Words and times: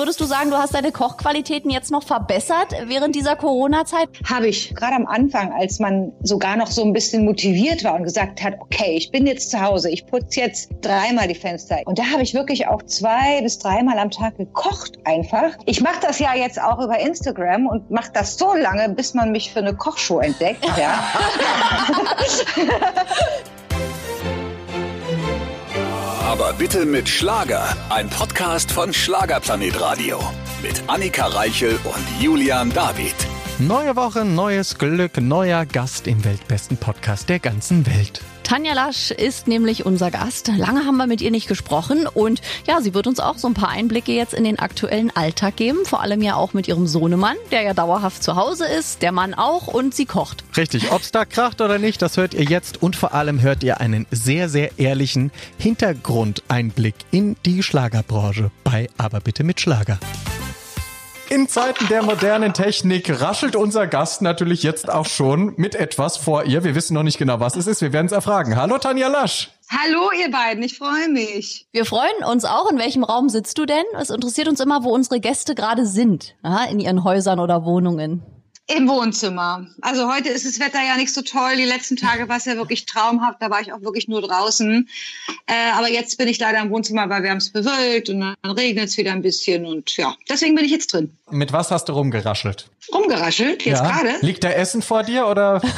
würdest 0.00 0.18
du 0.18 0.24
sagen, 0.24 0.50
du 0.50 0.56
hast 0.56 0.74
deine 0.74 0.92
Kochqualitäten 0.92 1.70
jetzt 1.70 1.90
noch 1.90 2.02
verbessert 2.02 2.74
während 2.86 3.14
dieser 3.14 3.36
Corona-Zeit? 3.36 4.08
Habe 4.24 4.48
ich. 4.48 4.74
Gerade 4.74 4.96
am 4.96 5.06
Anfang, 5.06 5.52
als 5.52 5.78
man 5.78 6.12
sogar 6.22 6.56
noch 6.56 6.70
so 6.70 6.82
ein 6.82 6.94
bisschen 6.94 7.26
motiviert 7.26 7.84
war 7.84 7.96
und 7.96 8.04
gesagt 8.04 8.42
hat, 8.42 8.54
okay, 8.60 8.94
ich 8.96 9.10
bin 9.10 9.26
jetzt 9.26 9.50
zu 9.50 9.60
Hause, 9.60 9.90
ich 9.90 10.06
putze 10.06 10.40
jetzt 10.40 10.70
dreimal 10.80 11.28
die 11.28 11.34
Fenster. 11.34 11.80
Und 11.84 11.98
da 11.98 12.04
habe 12.04 12.22
ich 12.22 12.32
wirklich 12.32 12.66
auch 12.66 12.82
zwei 12.84 13.42
bis 13.42 13.58
dreimal 13.58 13.98
am 13.98 14.10
Tag 14.10 14.38
gekocht 14.38 14.98
einfach. 15.04 15.50
Ich 15.66 15.82
mache 15.82 16.00
das 16.00 16.18
ja 16.18 16.34
jetzt 16.34 16.58
auch 16.58 16.82
über 16.82 16.98
Instagram 16.98 17.66
und 17.66 17.90
mache 17.90 18.10
das 18.14 18.38
so 18.38 18.54
lange, 18.54 18.88
bis 18.88 19.12
man 19.12 19.32
mich 19.32 19.52
für 19.52 19.58
eine 19.58 19.74
Kochshow 19.74 20.20
entdeckt. 20.20 20.64
Ja. 20.78 21.04
Aber 26.40 26.54
bitte 26.54 26.86
mit 26.86 27.06
Schlager. 27.06 27.76
Ein 27.90 28.08
Podcast 28.08 28.72
von 28.72 28.94
Schlagerplanet 28.94 29.78
Radio. 29.78 30.18
Mit 30.62 30.82
Annika 30.86 31.26
Reichel 31.26 31.78
und 31.84 32.22
Julian 32.22 32.72
David. 32.72 33.14
Neue 33.58 33.94
Woche, 33.94 34.24
neues 34.24 34.78
Glück, 34.78 35.20
neuer 35.20 35.66
Gast 35.66 36.06
im 36.06 36.24
weltbesten 36.24 36.78
Podcast 36.78 37.28
der 37.28 37.40
ganzen 37.40 37.84
Welt. 37.84 38.22
Tanja 38.50 38.72
Lasch 38.72 39.12
ist 39.12 39.46
nämlich 39.46 39.86
unser 39.86 40.10
Gast. 40.10 40.48
Lange 40.48 40.84
haben 40.84 40.96
wir 40.96 41.06
mit 41.06 41.20
ihr 41.20 41.30
nicht 41.30 41.46
gesprochen 41.46 42.08
und 42.12 42.42
ja, 42.66 42.80
sie 42.80 42.94
wird 42.94 43.06
uns 43.06 43.20
auch 43.20 43.38
so 43.38 43.46
ein 43.46 43.54
paar 43.54 43.68
Einblicke 43.68 44.10
jetzt 44.10 44.34
in 44.34 44.42
den 44.42 44.58
aktuellen 44.58 45.14
Alltag 45.14 45.54
geben. 45.54 45.84
Vor 45.84 46.00
allem 46.00 46.20
ja 46.20 46.34
auch 46.34 46.52
mit 46.52 46.66
ihrem 46.66 46.88
Sohnemann, 46.88 47.36
der 47.52 47.62
ja 47.62 47.74
dauerhaft 47.74 48.24
zu 48.24 48.34
Hause 48.34 48.66
ist, 48.66 49.02
der 49.02 49.12
Mann 49.12 49.34
auch 49.34 49.68
und 49.68 49.94
sie 49.94 50.04
kocht. 50.04 50.42
Richtig, 50.56 50.90
ob's 50.90 51.12
da 51.12 51.24
kracht 51.26 51.60
oder 51.60 51.78
nicht, 51.78 52.02
das 52.02 52.16
hört 52.16 52.34
ihr 52.34 52.42
jetzt 52.42 52.82
und 52.82 52.96
vor 52.96 53.14
allem 53.14 53.40
hört 53.40 53.62
ihr 53.62 53.80
einen 53.80 54.04
sehr, 54.10 54.48
sehr 54.48 54.80
ehrlichen 54.80 55.30
Hintergrundeinblick 55.56 56.96
in 57.12 57.36
die 57.46 57.62
Schlagerbranche 57.62 58.50
bei 58.64 58.88
Aber 58.98 59.20
bitte 59.20 59.44
mit 59.44 59.60
Schlager. 59.60 60.00
In 61.32 61.46
Zeiten 61.46 61.86
der 61.86 62.02
modernen 62.02 62.52
Technik 62.54 63.20
raschelt 63.20 63.54
unser 63.54 63.86
Gast 63.86 64.20
natürlich 64.20 64.64
jetzt 64.64 64.90
auch 64.90 65.06
schon 65.06 65.54
mit 65.56 65.76
etwas 65.76 66.16
vor 66.16 66.42
ihr. 66.42 66.64
Wir 66.64 66.74
wissen 66.74 66.94
noch 66.94 67.04
nicht 67.04 67.18
genau, 67.18 67.38
was 67.38 67.54
es 67.54 67.68
ist. 67.68 67.82
Wir 67.82 67.92
werden 67.92 68.06
es 68.06 68.12
erfragen. 68.12 68.56
Hallo 68.56 68.78
Tanja 68.78 69.06
Lasch. 69.06 69.48
Hallo 69.70 70.10
ihr 70.20 70.28
beiden, 70.32 70.60
ich 70.64 70.76
freue 70.76 71.08
mich. 71.08 71.68
Wir 71.70 71.84
freuen 71.84 72.24
uns 72.28 72.44
auch. 72.44 72.68
In 72.72 72.78
welchem 72.78 73.04
Raum 73.04 73.28
sitzt 73.28 73.56
du 73.58 73.64
denn? 73.64 73.84
Es 73.96 74.10
interessiert 74.10 74.48
uns 74.48 74.58
immer, 74.58 74.82
wo 74.82 74.92
unsere 74.92 75.20
Gäste 75.20 75.54
gerade 75.54 75.86
sind. 75.86 76.34
Aha, 76.42 76.64
in 76.64 76.80
ihren 76.80 77.04
Häusern 77.04 77.38
oder 77.38 77.64
Wohnungen. 77.64 78.24
Im 78.76 78.88
Wohnzimmer. 78.88 79.66
Also 79.80 80.12
heute 80.12 80.28
ist 80.28 80.46
das 80.46 80.60
Wetter 80.60 80.78
ja 80.80 80.96
nicht 80.96 81.12
so 81.12 81.22
toll. 81.22 81.56
Die 81.56 81.64
letzten 81.64 81.96
Tage 81.96 82.28
war 82.28 82.36
es 82.36 82.44
ja 82.44 82.56
wirklich 82.56 82.86
traumhaft. 82.86 83.42
Da 83.42 83.50
war 83.50 83.60
ich 83.60 83.72
auch 83.72 83.80
wirklich 83.82 84.06
nur 84.06 84.22
draußen. 84.22 84.88
Äh, 85.46 85.70
aber 85.72 85.88
jetzt 85.90 86.16
bin 86.18 86.28
ich 86.28 86.38
leider 86.38 86.60
im 86.60 86.70
Wohnzimmer, 86.70 87.08
weil 87.08 87.22
wir 87.22 87.30
haben 87.30 87.38
es 87.38 87.50
bewölkt 87.50 88.08
und 88.10 88.20
dann 88.20 88.50
regnet 88.52 88.84
es 88.88 88.96
wieder 88.96 89.12
ein 89.12 89.22
bisschen. 89.22 89.66
Und 89.66 89.96
ja, 89.96 90.14
deswegen 90.28 90.54
bin 90.54 90.64
ich 90.64 90.70
jetzt 90.70 90.92
drin. 90.92 91.16
Mit 91.30 91.52
was 91.52 91.70
hast 91.70 91.88
du 91.88 91.92
rumgeraschelt? 91.94 92.68
Rumgeraschelt? 92.94 93.64
Jetzt 93.64 93.80
Ja? 93.80 93.90
gerade? 93.90 94.14
Liegt 94.24 94.44
da 94.44 94.50
Essen 94.50 94.82
vor 94.82 95.02
dir 95.02 95.26
oder? 95.26 95.60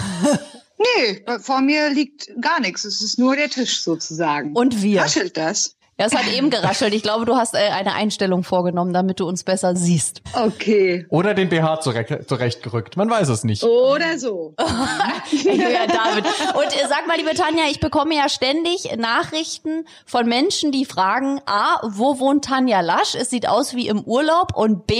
Nee, 0.96 1.22
vor 1.40 1.60
mir 1.60 1.90
liegt 1.90 2.28
gar 2.40 2.58
nichts. 2.60 2.84
Es 2.84 3.00
ist 3.02 3.16
nur 3.16 3.36
der 3.36 3.48
Tisch 3.48 3.82
sozusagen. 3.84 4.52
Und 4.54 4.82
wir. 4.82 5.02
Raschelt 5.02 5.36
das? 5.36 5.76
Ja, 6.00 6.06
es 6.06 6.14
hat 6.14 6.26
eben 6.32 6.50
geraschelt. 6.50 6.94
Ich 6.94 7.02
glaube, 7.02 7.26
du 7.26 7.36
hast 7.36 7.54
äh, 7.54 7.58
eine 7.58 7.94
Einstellung 7.94 8.44
vorgenommen, 8.44 8.92
damit 8.92 9.20
du 9.20 9.26
uns 9.26 9.44
besser 9.44 9.76
siehst. 9.76 10.22
Okay. 10.32 11.06
Oder 11.10 11.34
den 11.34 11.48
BH 11.48 11.80
zurecht, 11.80 12.28
zurechtgerückt. 12.28 12.96
Man 12.96 13.10
weiß 13.10 13.28
es 13.28 13.44
nicht. 13.44 13.62
Oder 13.62 14.18
so. 14.18 14.54
ja, 14.58 15.86
David. 15.86 16.24
Und 16.54 16.66
äh, 16.66 16.88
sag 16.88 17.06
mal, 17.06 17.16
liebe 17.18 17.34
Tanja, 17.34 17.64
ich 17.70 17.80
bekomme 17.80 18.16
ja 18.16 18.28
ständig 18.28 18.96
Nachrichten 18.96 19.84
von 20.06 20.26
Menschen, 20.26 20.72
die 20.72 20.84
fragen, 20.84 21.40
A, 21.46 21.80
wo 21.86 22.18
wohnt 22.18 22.44
Tanja 22.46 22.80
Lasch? 22.80 23.14
Es 23.14 23.30
sieht 23.30 23.48
aus 23.48 23.74
wie 23.74 23.88
im 23.88 24.02
Urlaub. 24.02 24.56
Und 24.56 24.86
B, 24.86 24.96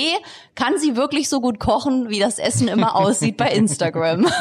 kann 0.55 0.79
sie 0.79 0.97
wirklich 0.97 1.29
so 1.29 1.41
gut 1.41 1.59
kochen, 1.59 2.11
wie 2.11 2.19
das 2.21 2.39
Essen 2.39 2.69
immer 2.69 2.97
aussieht 2.97 3.37
bei 3.37 3.51
Instagram? 3.51 4.27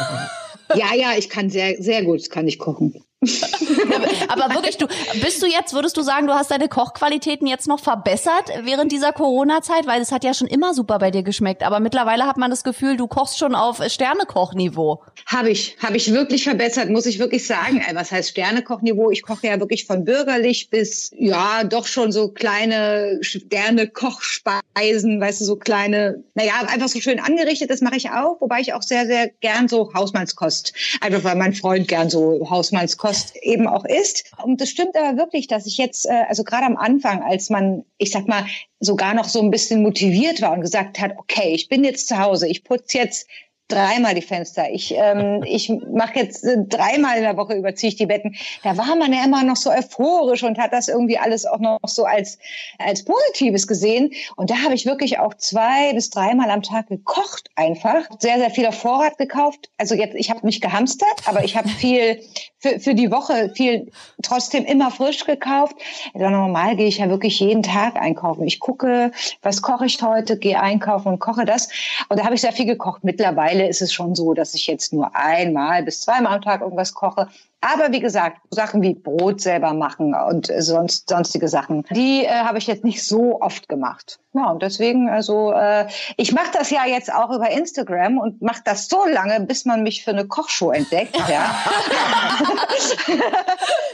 Ja, 0.75 0.93
ja, 0.95 1.11
ich 1.17 1.29
kann 1.29 1.49
sehr, 1.49 1.81
sehr 1.81 2.01
gut, 2.03 2.29
kann 2.29 2.47
ich 2.47 2.57
kochen. 2.57 3.03
Aber 4.29 4.55
wirklich, 4.55 4.77
du 4.77 4.87
bist 5.21 5.43
du 5.43 5.45
jetzt, 5.45 5.73
würdest 5.73 5.95
du 5.95 6.01
sagen, 6.01 6.25
du 6.25 6.33
hast 6.33 6.49
deine 6.49 6.67
Kochqualitäten 6.67 7.45
jetzt 7.45 7.67
noch 7.67 7.79
verbessert 7.79 8.49
während 8.63 8.91
dieser 8.91 9.13
Corona-Zeit, 9.13 9.85
weil 9.85 10.01
es 10.01 10.11
hat 10.11 10.23
ja 10.23 10.33
schon 10.33 10.47
immer 10.47 10.73
super 10.73 10.97
bei 10.97 11.11
dir 11.11 11.21
geschmeckt. 11.21 11.61
Aber 11.61 11.79
mittlerweile 11.79 12.25
hat 12.25 12.37
man 12.37 12.49
das 12.49 12.63
Gefühl, 12.63 12.97
du 12.97 13.05
kochst 13.05 13.37
schon 13.37 13.53
auf 13.53 13.79
Sternekochniveau. 13.87 15.03
Habe 15.27 15.51
ich, 15.51 15.77
habe 15.83 15.97
ich 15.97 16.11
wirklich 16.11 16.45
verbessert, 16.45 16.89
muss 16.89 17.05
ich 17.05 17.19
wirklich 17.19 17.45
sagen. 17.45 17.83
Ey, 17.87 17.95
Was 17.95 18.11
heißt 18.11 18.29
Sternekochniveau? 18.29 19.11
Ich 19.11 19.21
koche 19.21 19.45
ja 19.45 19.59
wirklich 19.59 19.85
von 19.85 20.03
bürgerlich 20.03 20.71
bis, 20.71 21.11
ja, 21.15 21.63
doch 21.63 21.85
schon 21.85 22.11
so 22.11 22.29
kleine 22.29 23.19
Sterne-Kochspeisen, 23.21 25.21
weißt 25.21 25.41
du, 25.41 25.45
so 25.45 25.57
kleine, 25.57 26.23
naja, 26.33 26.53
einfach 26.67 26.87
so 26.87 26.99
schön 26.99 27.19
angerichtet, 27.19 27.69
das 27.69 27.81
mache 27.81 27.97
ich 27.97 28.09
auch, 28.09 28.41
wobei 28.41 28.61
ich 28.61 28.73
auch 28.73 28.81
sehr, 28.81 29.05
sehr 29.05 29.29
gern 29.41 29.67
so 29.67 29.93
Hausmannskost, 29.93 30.73
einfach 31.01 31.23
weil 31.23 31.35
mein 31.35 31.53
Freund 31.53 31.87
gern 31.87 32.09
so 32.09 32.49
Hausmannskost 32.49 33.10
eben 33.41 33.67
auch 33.67 33.85
isst. 33.85 34.31
Und 34.43 34.61
das 34.61 34.69
stimmt 34.69 34.95
aber 34.95 35.17
wirklich, 35.17 35.47
dass 35.47 35.65
ich 35.65 35.77
jetzt, 35.77 36.05
äh, 36.05 36.25
also 36.27 36.43
gerade 36.43 36.65
am 36.65 36.77
Anfang, 36.77 37.21
als 37.23 37.49
man, 37.49 37.83
ich 37.97 38.11
sag 38.11 38.27
mal, 38.27 38.45
sogar 38.79 39.13
noch 39.13 39.25
so 39.27 39.41
ein 39.41 39.51
bisschen 39.51 39.83
motiviert 39.83 40.41
war 40.41 40.53
und 40.53 40.61
gesagt 40.61 40.99
hat, 40.99 41.13
okay, 41.17 41.53
ich 41.53 41.69
bin 41.69 41.83
jetzt 41.83 42.07
zu 42.07 42.17
Hause, 42.17 42.47
ich 42.47 42.63
putze 42.63 42.97
jetzt 42.97 43.27
dreimal 43.71 44.13
die 44.13 44.21
Fenster. 44.21 44.69
Ich, 44.71 44.93
ähm, 44.95 45.43
ich 45.47 45.69
mache 45.69 46.19
jetzt 46.19 46.43
äh, 46.43 46.57
dreimal 46.67 47.17
in 47.17 47.23
der 47.23 47.37
Woche 47.37 47.53
überziehe 47.53 47.89
ich 47.89 47.95
die 47.95 48.05
Betten. 48.05 48.35
Da 48.63 48.77
war 48.77 48.95
man 48.95 49.13
ja 49.13 49.23
immer 49.23 49.43
noch 49.43 49.55
so 49.55 49.71
euphorisch 49.71 50.43
und 50.43 50.57
hat 50.57 50.73
das 50.73 50.87
irgendwie 50.87 51.17
alles 51.17 51.45
auch 51.45 51.59
noch 51.59 51.79
so 51.85 52.05
als 52.05 52.37
als 52.77 53.03
Positives 53.03 53.67
gesehen. 53.67 54.11
Und 54.35 54.49
da 54.49 54.55
habe 54.63 54.73
ich 54.73 54.85
wirklich 54.85 55.19
auch 55.19 55.33
zwei 55.35 55.93
bis 55.93 56.09
dreimal 56.09 56.49
am 56.49 56.61
Tag 56.61 56.87
gekocht 56.87 57.49
einfach. 57.55 58.09
Sehr 58.19 58.37
sehr 58.37 58.51
viel 58.51 58.65
auf 58.65 58.75
Vorrat 58.75 59.17
gekauft. 59.17 59.69
Also 59.77 59.95
jetzt 59.95 60.15
ich 60.15 60.29
habe 60.29 60.45
nicht 60.45 60.61
gehamstert, 60.61 61.07
aber 61.25 61.43
ich 61.43 61.55
habe 61.55 61.69
viel 61.81 62.21
für, 62.61 62.79
für 62.79 62.93
die 62.93 63.11
Woche 63.11 63.51
viel 63.55 63.91
trotzdem 64.21 64.65
immer 64.65 64.91
frisch 64.91 65.25
gekauft. 65.25 65.75
Also 66.13 66.29
normal 66.29 66.75
gehe 66.75 66.87
ich 66.87 66.99
ja 66.99 67.09
wirklich 67.09 67.39
jeden 67.39 67.63
Tag 67.63 67.95
einkaufen. 67.95 68.45
Ich 68.45 68.59
gucke, 68.59 69.11
was 69.41 69.61
koche 69.61 69.85
ich 69.85 70.01
heute, 70.01 70.37
gehe 70.37 70.59
einkaufen 70.59 71.07
und 71.09 71.19
koche 71.19 71.45
das. 71.45 71.69
Und 72.09 72.19
da 72.19 72.25
habe 72.25 72.35
ich 72.35 72.41
sehr 72.41 72.53
viel 72.53 72.65
gekocht. 72.65 73.03
Mittlerweile 73.03 73.60
ist 73.67 73.81
es 73.81 73.93
schon 73.93 74.15
so, 74.15 74.33
dass 74.33 74.53
ich 74.53 74.67
jetzt 74.67 74.93
nur 74.93 75.15
einmal 75.15 75.83
bis 75.83 76.01
zweimal 76.01 76.35
am 76.35 76.41
Tag 76.41 76.61
irgendwas 76.61 76.93
koche. 76.93 77.27
Aber 77.61 77.91
wie 77.91 77.99
gesagt, 77.99 78.39
Sachen 78.49 78.81
wie 78.81 78.95
Brot 78.95 79.39
selber 79.39 79.73
machen 79.73 80.15
und 80.15 80.49
äh, 80.49 80.63
sonst 80.63 81.07
sonstige 81.09 81.47
Sachen, 81.47 81.85
die 81.91 82.25
äh, 82.25 82.29
habe 82.29 82.57
ich 82.57 82.65
jetzt 82.65 82.83
nicht 82.83 83.05
so 83.05 83.39
oft 83.39 83.69
gemacht. 83.69 84.19
Ja, 84.33 84.49
und 84.49 84.63
deswegen, 84.63 85.09
also 85.09 85.51
äh, 85.51 85.87
ich 86.17 86.31
mache 86.31 86.49
das 86.53 86.71
ja 86.71 86.87
jetzt 86.87 87.13
auch 87.13 87.29
über 87.29 87.51
Instagram 87.51 88.17
und 88.17 88.41
mache 88.41 88.61
das 88.65 88.87
so 88.87 89.05
lange, 89.05 89.41
bis 89.41 89.65
man 89.65 89.83
mich 89.83 90.03
für 90.03 90.09
eine 90.09 90.25
Kochshow 90.25 90.71
entdeckt. 90.71 91.15
Ja. 91.29 91.55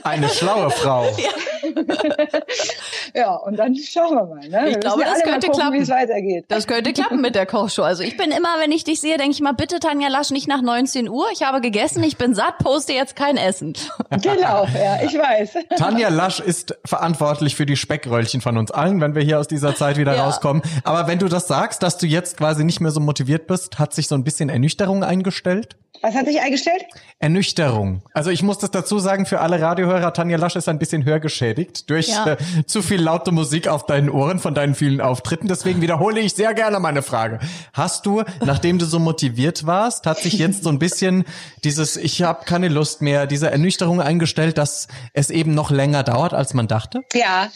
Eine 0.04 0.30
schlaue 0.30 0.70
Frau. 0.70 1.04
ja, 1.18 1.30
und 3.46 3.58
dann 3.58 3.76
schauen 3.76 4.16
wir 4.16 4.26
mal. 4.26 4.48
Ne? 4.48 4.70
Ich 4.70 4.76
Wir 4.76 4.80
glaube, 4.80 4.98
müssen 4.98 5.10
ja 5.10 5.14
das 5.16 5.24
könnte 5.24 5.48
gucken, 5.48 5.60
klappen. 5.62 5.74
wie 5.78 5.82
es 5.84 5.90
weitergeht. 5.90 6.46
Das 6.48 6.68
könnte 6.68 6.94
klappen 6.94 7.22
mit 7.22 7.36
der 7.36 7.46
Kochshow. 7.46 7.84
Also 7.84 8.04
ich 8.04 8.18
bin 8.18 8.32
immer, 8.32 8.60
wenn 8.60 8.72
ich 8.72 8.84
dich 8.84 9.00
sehe, 9.02 9.18
denke 9.18 9.32
ich 9.34 9.42
mal, 9.42 9.54
bitte 9.54 9.80
Tanja 9.80 10.08
Lasch 10.10 10.32
nicht 10.32 10.48
nach 10.48 10.62
19 10.62 11.10
Uhr. 11.10 11.26
Ich 11.34 11.44
habe 11.44 11.62
gegessen, 11.62 12.04
ich 12.04 12.18
bin 12.18 12.34
satt, 12.36 12.58
poste 12.60 12.94
jetzt 12.94 13.16
kein 13.16 13.38
Essen. 13.38 13.74
Genau, 14.22 14.66
ja, 14.74 15.02
ich 15.04 15.14
weiß. 15.18 15.54
Tanja 15.78 16.10
Lasch 16.10 16.40
ist 16.40 16.76
verantwortlich 16.86 17.56
für 17.56 17.66
die 17.66 17.76
Speckröllchen 17.76 18.42
von 18.42 18.58
uns 18.58 18.72
allen, 18.72 19.00
wenn 19.02 19.16
wir 19.16 19.22
hier 19.22 19.40
aus 19.40 19.48
dieser 19.48 19.76
Zeit 19.76 19.98
wieder 19.98 20.16
Ja. 20.16 20.26
rauskommen. 20.26 20.62
Aber 20.84 21.08
wenn 21.08 21.20
du 21.20 21.28
das 21.28 21.48
sagst, 21.48 21.84
dass 21.84 21.98
du 21.98 22.06
jetzt 22.08 22.38
quasi 22.38 22.64
nicht 22.64 22.80
mehr 22.80 22.92
so 22.92 23.00
motiviert 23.00 23.48
bist, 23.48 23.80
hat 23.80 23.94
sich 23.94 24.08
so 24.08 24.16
ein 24.16 24.24
bisschen 24.24 24.50
Ernüchterung 24.50 25.04
eingestellt? 25.04 25.76
Was 26.02 26.16
hat 26.16 26.26
sich 26.28 26.40
eingestellt? 26.42 26.86
Ernüchterung. 27.20 28.02
Also 28.14 28.30
ich 28.30 28.44
muss 28.44 28.58
das 28.60 28.72
dazu 28.72 29.00
sagen, 29.00 29.26
für 29.26 29.40
alle 29.42 29.60
Radiohörer, 29.60 30.14
Tanja 30.14 30.38
Lasch 30.38 30.56
ist 30.56 30.70
ein 30.70 30.80
bisschen 30.80 31.04
hörgeschädigt 31.06 31.90
durch 31.90 32.08
Ja. 32.10 32.34
äh, 32.34 32.38
zu 32.66 32.82
viel 32.82 33.02
laute 33.02 33.32
Musik 33.32 33.68
auf 33.68 33.86
deinen 33.86 34.10
Ohren 34.10 34.40
von 34.40 34.54
deinen 34.54 34.76
vielen 34.76 35.02
Auftritten. 35.02 35.48
Deswegen 35.48 35.82
wiederhole 35.82 36.20
ich 36.20 36.34
sehr 36.34 36.54
gerne 36.54 36.80
meine 36.80 37.02
Frage. 37.02 37.40
Hast 37.74 38.06
du, 38.06 38.24
nachdem 38.46 38.78
du 38.80 38.86
so 38.86 39.00
motiviert 39.00 39.66
warst, 39.66 40.06
hat 40.06 40.20
sich 40.20 40.34
jetzt 40.34 40.64
so 40.64 40.70
ein 40.70 40.80
bisschen 40.80 41.26
dieses 41.64 41.98
Ich 41.98 42.22
habe 42.22 42.46
keine 42.46 42.68
Lust 42.68 43.02
mehr, 43.02 43.26
diese 43.28 43.50
Ernüchterung 43.50 44.00
eingestellt, 44.00 44.58
dass 44.58 44.88
es 45.14 45.30
eben 45.30 45.54
noch 45.54 45.72
länger 45.72 46.04
dauert, 46.04 46.34
als 46.34 46.54
man 46.54 46.68
dachte? 46.68 47.02
Ja, 47.14 47.50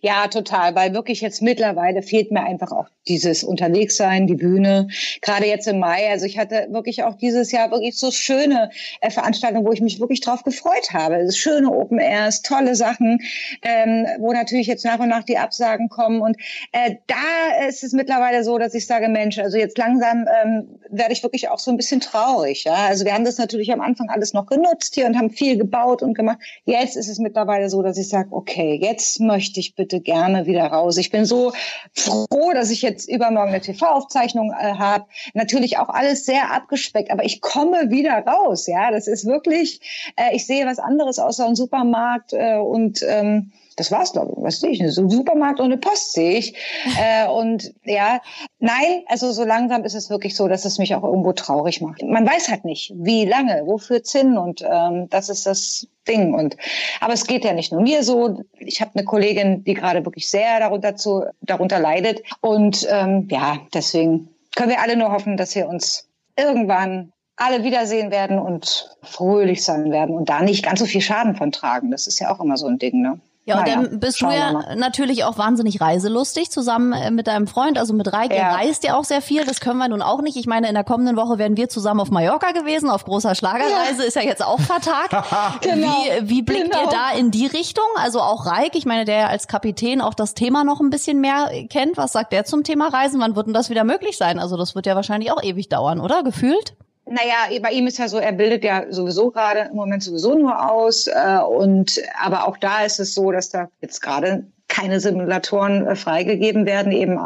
ja, 0.00 0.28
total, 0.28 0.74
weil 0.74 0.94
wirklich 0.94 1.20
jetzt 1.20 1.42
mittlerweile 1.42 2.02
fehlt 2.02 2.30
mir 2.30 2.44
einfach 2.44 2.70
auch 2.70 2.86
dieses 3.08 3.42
Unterwegssein, 3.44 4.26
die 4.26 4.34
Bühne. 4.36 4.88
Gerade 5.22 5.46
jetzt 5.46 5.66
im 5.66 5.78
Mai, 5.80 6.08
also 6.10 6.26
ich 6.26 6.38
hatte 6.38 6.68
wirklich 6.70 7.02
auch 7.02 7.16
dieses 7.16 7.50
Jahr 7.52 7.70
wirklich 7.70 7.87
eigentlich 7.88 7.98
so 7.98 8.10
schöne 8.10 8.70
äh, 9.00 9.10
Veranstaltungen, 9.10 9.66
wo 9.66 9.72
ich 9.72 9.80
mich 9.80 10.00
wirklich 10.00 10.20
drauf 10.20 10.42
gefreut 10.42 10.92
habe. 10.92 11.30
Schöne 11.32 11.70
Open 11.70 11.98
Airs, 11.98 12.42
tolle 12.42 12.74
Sachen, 12.74 13.20
ähm, 13.62 14.06
wo 14.18 14.32
natürlich 14.32 14.66
jetzt 14.66 14.84
nach 14.84 14.98
und 14.98 15.08
nach 15.08 15.24
die 15.24 15.38
Absagen 15.38 15.88
kommen. 15.88 16.20
Und 16.20 16.36
äh, 16.72 16.96
da 17.06 17.66
ist 17.66 17.82
es 17.82 17.92
mittlerweile 17.92 18.44
so, 18.44 18.58
dass 18.58 18.74
ich 18.74 18.86
sage, 18.86 19.08
Mensch, 19.08 19.38
also 19.38 19.56
jetzt 19.56 19.78
langsam 19.78 20.26
ähm, 20.42 20.78
werde 20.90 21.12
ich 21.12 21.22
wirklich 21.22 21.48
auch 21.48 21.58
so 21.58 21.70
ein 21.70 21.76
bisschen 21.76 22.00
traurig. 22.00 22.64
Ja? 22.64 22.74
Also 22.88 23.04
wir 23.04 23.14
haben 23.14 23.24
das 23.24 23.38
natürlich 23.38 23.72
am 23.72 23.80
Anfang 23.80 24.08
alles 24.10 24.32
noch 24.32 24.46
genutzt 24.46 24.94
hier 24.94 25.06
und 25.06 25.16
haben 25.16 25.30
viel 25.30 25.56
gebaut 25.56 26.02
und 26.02 26.14
gemacht. 26.14 26.38
Jetzt 26.64 26.96
ist 26.96 27.08
es 27.08 27.18
mittlerweile 27.18 27.70
so, 27.70 27.82
dass 27.82 27.96
ich 27.98 28.08
sage, 28.08 28.28
okay, 28.32 28.78
jetzt 28.80 29.20
möchte 29.20 29.60
ich 29.60 29.74
bitte 29.74 30.00
gerne 30.00 30.46
wieder 30.46 30.66
raus. 30.66 30.96
Ich 30.96 31.10
bin 31.10 31.24
so 31.24 31.52
froh, 31.94 32.52
dass 32.52 32.70
ich 32.70 32.82
jetzt 32.82 33.08
übermorgen 33.08 33.50
eine 33.50 33.60
TV-Aufzeichnung 33.60 34.52
äh, 34.52 34.74
habe. 34.74 35.06
Natürlich 35.34 35.78
auch 35.78 35.88
alles 35.88 36.26
sehr 36.26 36.52
abgespeckt, 36.52 37.10
aber 37.10 37.24
ich 37.24 37.40
komme 37.40 37.77
wieder 37.90 38.24
raus. 38.26 38.66
Ja, 38.66 38.90
das 38.90 39.06
ist 39.06 39.26
wirklich, 39.26 39.80
äh, 40.16 40.34
ich 40.34 40.46
sehe 40.46 40.66
was 40.66 40.78
anderes 40.78 41.18
außer 41.18 41.46
einem 41.46 41.56
Supermarkt 41.56 42.32
äh, 42.32 42.56
und 42.56 43.02
ähm, 43.06 43.52
das 43.78 43.92
war's, 43.92 44.12
glaube 44.12 44.32
ich. 44.36 44.42
Was 44.42 44.60
sehe 44.60 44.70
ich? 44.70 44.82
So 44.92 45.02
ein 45.02 45.10
Supermarkt 45.10 45.60
eine 45.60 45.78
Post 45.78 46.12
sehe 46.12 46.38
ich. 46.38 46.54
Äh, 47.00 47.28
und 47.28 47.72
ja, 47.84 48.20
nein, 48.58 49.04
also 49.06 49.30
so 49.30 49.44
langsam 49.44 49.84
ist 49.84 49.94
es 49.94 50.10
wirklich 50.10 50.34
so, 50.34 50.48
dass 50.48 50.64
es 50.64 50.78
mich 50.78 50.94
auch 50.94 51.04
irgendwo 51.04 51.32
traurig 51.32 51.80
macht. 51.80 52.02
Man 52.02 52.26
weiß 52.26 52.48
halt 52.48 52.64
nicht, 52.64 52.92
wie 52.96 53.24
lange, 53.24 53.62
wofür 53.66 54.02
Zinn 54.02 54.36
und 54.36 54.62
ähm, 54.68 55.08
das 55.10 55.28
ist 55.28 55.46
das 55.46 55.86
Ding. 56.08 56.34
Und 56.34 56.56
aber 57.00 57.12
es 57.12 57.26
geht 57.26 57.44
ja 57.44 57.52
nicht 57.52 57.70
nur 57.70 57.80
mir 57.80 58.02
so. 58.02 58.42
Ich 58.58 58.80
habe 58.80 58.92
eine 58.94 59.04
Kollegin, 59.04 59.62
die 59.62 59.74
gerade 59.74 60.04
wirklich 60.04 60.28
sehr 60.28 60.58
darunter 60.58 60.96
zu 60.96 61.24
darunter 61.42 61.78
leidet. 61.78 62.22
Und 62.40 62.86
ähm, 62.90 63.28
ja, 63.30 63.58
deswegen 63.72 64.28
können 64.56 64.70
wir 64.70 64.80
alle 64.80 64.96
nur 64.96 65.12
hoffen, 65.12 65.36
dass 65.36 65.54
wir 65.54 65.68
uns 65.68 66.08
irgendwann 66.36 67.12
alle 67.38 67.62
wiedersehen 67.62 68.10
werden 68.10 68.38
und 68.38 68.90
fröhlich 69.02 69.64
sein 69.64 69.92
werden 69.92 70.16
und 70.16 70.28
da 70.28 70.42
nicht 70.42 70.64
ganz 70.64 70.80
so 70.80 70.86
viel 70.86 71.00
Schaden 71.00 71.36
von 71.36 71.52
tragen. 71.52 71.90
Das 71.90 72.06
ist 72.06 72.18
ja 72.18 72.34
auch 72.34 72.40
immer 72.40 72.56
so 72.56 72.66
ein 72.66 72.78
Ding, 72.78 73.00
ne? 73.00 73.20
Ja, 73.44 73.60
und 73.60 73.62
naja, 73.62 73.76
dann 73.76 74.00
bist 74.00 74.20
du 74.20 74.26
ja 74.26 74.74
natürlich 74.74 75.24
auch 75.24 75.38
wahnsinnig 75.38 75.80
reiselustig 75.80 76.50
zusammen 76.50 76.92
äh, 76.92 77.10
mit 77.10 77.28
deinem 77.28 77.46
Freund, 77.46 77.78
also 77.78 77.94
mit 77.94 78.12
Reike. 78.12 78.36
Ja. 78.36 78.54
reist 78.54 78.84
ja 78.84 78.94
auch 78.94 79.04
sehr 79.04 79.22
viel, 79.22 79.46
das 79.46 79.60
können 79.60 79.78
wir 79.78 79.88
nun 79.88 80.02
auch 80.02 80.20
nicht. 80.20 80.36
Ich 80.36 80.46
meine, 80.46 80.68
in 80.68 80.74
der 80.74 80.84
kommenden 80.84 81.16
Woche 81.16 81.38
werden 81.38 81.56
wir 81.56 81.70
zusammen 81.70 82.00
auf 82.00 82.10
Mallorca 82.10 82.50
gewesen, 82.50 82.90
auf 82.90 83.06
großer 83.06 83.34
Schlagerreise, 83.34 84.02
ja. 84.02 84.06
ist 84.06 84.16
ja 84.16 84.22
jetzt 84.22 84.44
auch 84.44 84.60
vertagt. 84.60 85.12
genau. 85.62 86.04
Wie, 86.20 86.28
wie 86.28 86.42
blickt 86.42 86.72
genau. 86.72 86.84
ihr 86.84 86.90
da 86.90 87.18
in 87.18 87.30
die 87.30 87.46
Richtung? 87.46 87.86
Also 87.96 88.20
auch 88.20 88.44
Reik, 88.44 88.74
ich 88.74 88.84
meine, 88.84 89.06
der 89.06 89.16
ja 89.16 89.26
als 89.28 89.48
Kapitän 89.48 90.02
auch 90.02 90.12
das 90.14 90.34
Thema 90.34 90.64
noch 90.64 90.80
ein 90.80 90.90
bisschen 90.90 91.22
mehr 91.22 91.50
kennt. 91.70 91.96
Was 91.96 92.12
sagt 92.12 92.34
der 92.34 92.44
zum 92.44 92.64
Thema 92.64 92.88
Reisen? 92.88 93.18
Wann 93.18 93.34
wird 93.34 93.46
denn 93.46 93.54
das 93.54 93.70
wieder 93.70 93.84
möglich 93.84 94.18
sein? 94.18 94.38
Also 94.38 94.58
das 94.58 94.74
wird 94.74 94.84
ja 94.84 94.94
wahrscheinlich 94.94 95.32
auch 95.32 95.42
ewig 95.42 95.70
dauern, 95.70 96.00
oder? 96.00 96.22
Gefühlt? 96.22 96.74
Naja, 97.10 97.60
bei 97.62 97.70
ihm 97.70 97.86
ist 97.86 97.98
ja 97.98 98.08
so, 98.08 98.18
er 98.18 98.32
bildet 98.32 98.64
ja 98.64 98.84
sowieso 98.90 99.30
gerade 99.30 99.68
im 99.70 99.76
Moment 99.76 100.02
sowieso 100.02 100.34
nur 100.36 100.70
aus. 100.70 101.06
Äh, 101.06 101.38
und 101.40 102.00
aber 102.20 102.46
auch 102.46 102.58
da 102.58 102.84
ist 102.84 103.00
es 103.00 103.14
so, 103.14 103.32
dass 103.32 103.50
da 103.50 103.68
jetzt 103.80 104.00
gerade 104.00 104.46
keine 104.68 105.00
Simulatoren 105.00 105.86
äh, 105.86 105.96
freigegeben 105.96 106.66
werden, 106.66 106.92
eben, 106.92 107.18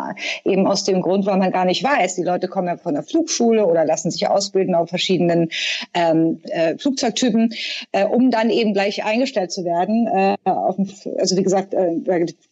eben 0.44 0.66
aus 0.66 0.84
dem 0.84 1.02
Grund, 1.02 1.26
weil 1.26 1.36
man 1.36 1.50
gar 1.50 1.64
nicht 1.64 1.82
weiß. 1.84 2.14
Die 2.14 2.22
Leute 2.22 2.48
kommen 2.48 2.68
ja 2.68 2.76
von 2.76 2.94
der 2.94 3.02
Flugschule 3.02 3.66
oder 3.66 3.84
lassen 3.84 4.10
sich 4.10 4.26
ausbilden 4.28 4.74
auf 4.74 4.88
verschiedenen 4.88 5.50
ähm, 5.92 6.40
äh, 6.44 6.78
Flugzeugtypen, 6.78 7.52
äh, 7.90 8.04
um 8.04 8.30
dann 8.30 8.48
eben 8.48 8.72
gleich 8.72 9.04
eingestellt 9.04 9.52
zu 9.52 9.64
werden, 9.64 10.06
äh, 10.06 10.36
auf 10.44 10.76
dem, 10.76 10.88
also 11.18 11.36
wie 11.36 11.42
gesagt, 11.42 11.74
äh, 11.74 11.96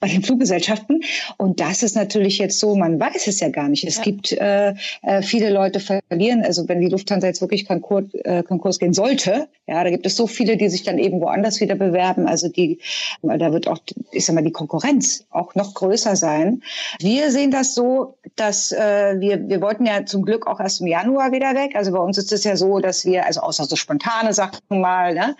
bei 0.00 0.08
den 0.08 0.22
Fluggesellschaften. 0.22 1.02
Und 1.38 1.60
das 1.60 1.82
ist 1.82 1.94
natürlich 1.94 2.38
jetzt 2.38 2.58
so, 2.58 2.74
man 2.74 2.98
weiß 3.00 3.28
es 3.28 3.40
ja 3.40 3.48
gar 3.48 3.68
nicht. 3.68 3.84
Es 3.84 3.98
ja. 3.98 4.02
gibt 4.02 4.32
äh, 4.32 4.74
äh, 5.02 5.22
viele 5.22 5.50
Leute 5.50 5.80
verlieren, 5.80 6.42
also 6.44 6.68
wenn 6.68 6.80
die 6.80 6.88
Lufthansa 6.88 7.28
jetzt 7.28 7.40
wirklich 7.40 7.66
Konkurs, 7.66 8.12
äh, 8.24 8.42
Konkurs 8.42 8.78
gehen 8.78 8.92
sollte, 8.92 9.48
ja, 9.66 9.84
da 9.84 9.90
gibt 9.90 10.04
es 10.04 10.16
so 10.16 10.26
viele, 10.26 10.56
die 10.56 10.68
sich 10.68 10.82
dann 10.82 10.98
eben 10.98 11.20
woanders 11.20 11.60
wieder 11.60 11.76
bewerben. 11.76 12.26
Also 12.26 12.48
die, 12.48 12.80
da 13.22 13.52
wird 13.52 13.68
auch, 13.68 13.78
ich 14.10 14.26
sag 14.26 14.34
mal, 14.34 14.42
die 14.42 14.50
Konkurrenz 14.50 14.79
Konkurrenz 14.80 15.24
auch 15.30 15.54
noch 15.54 15.74
größer 15.74 16.16
sein. 16.16 16.62
Wir 16.98 17.30
sehen 17.30 17.50
das 17.50 17.74
so, 17.74 18.16
dass 18.36 18.72
äh, 18.72 19.16
wir, 19.18 19.48
wir 19.48 19.60
wollten 19.60 19.86
ja 19.86 20.04
zum 20.06 20.24
Glück 20.24 20.46
auch 20.46 20.60
erst 20.60 20.80
im 20.80 20.86
Januar 20.86 21.32
wieder 21.32 21.54
weg. 21.54 21.76
Also 21.76 21.92
bei 21.92 21.98
uns 21.98 22.18
ist 22.18 22.32
es 22.32 22.44
ja 22.44 22.56
so, 22.56 22.80
dass 22.80 23.04
wir, 23.04 23.26
also 23.26 23.40
außer 23.40 23.64
so 23.64 23.76
spontane 23.76 24.32
Sachen 24.32 24.60
mal, 24.68 25.14
ne, 25.14 25.36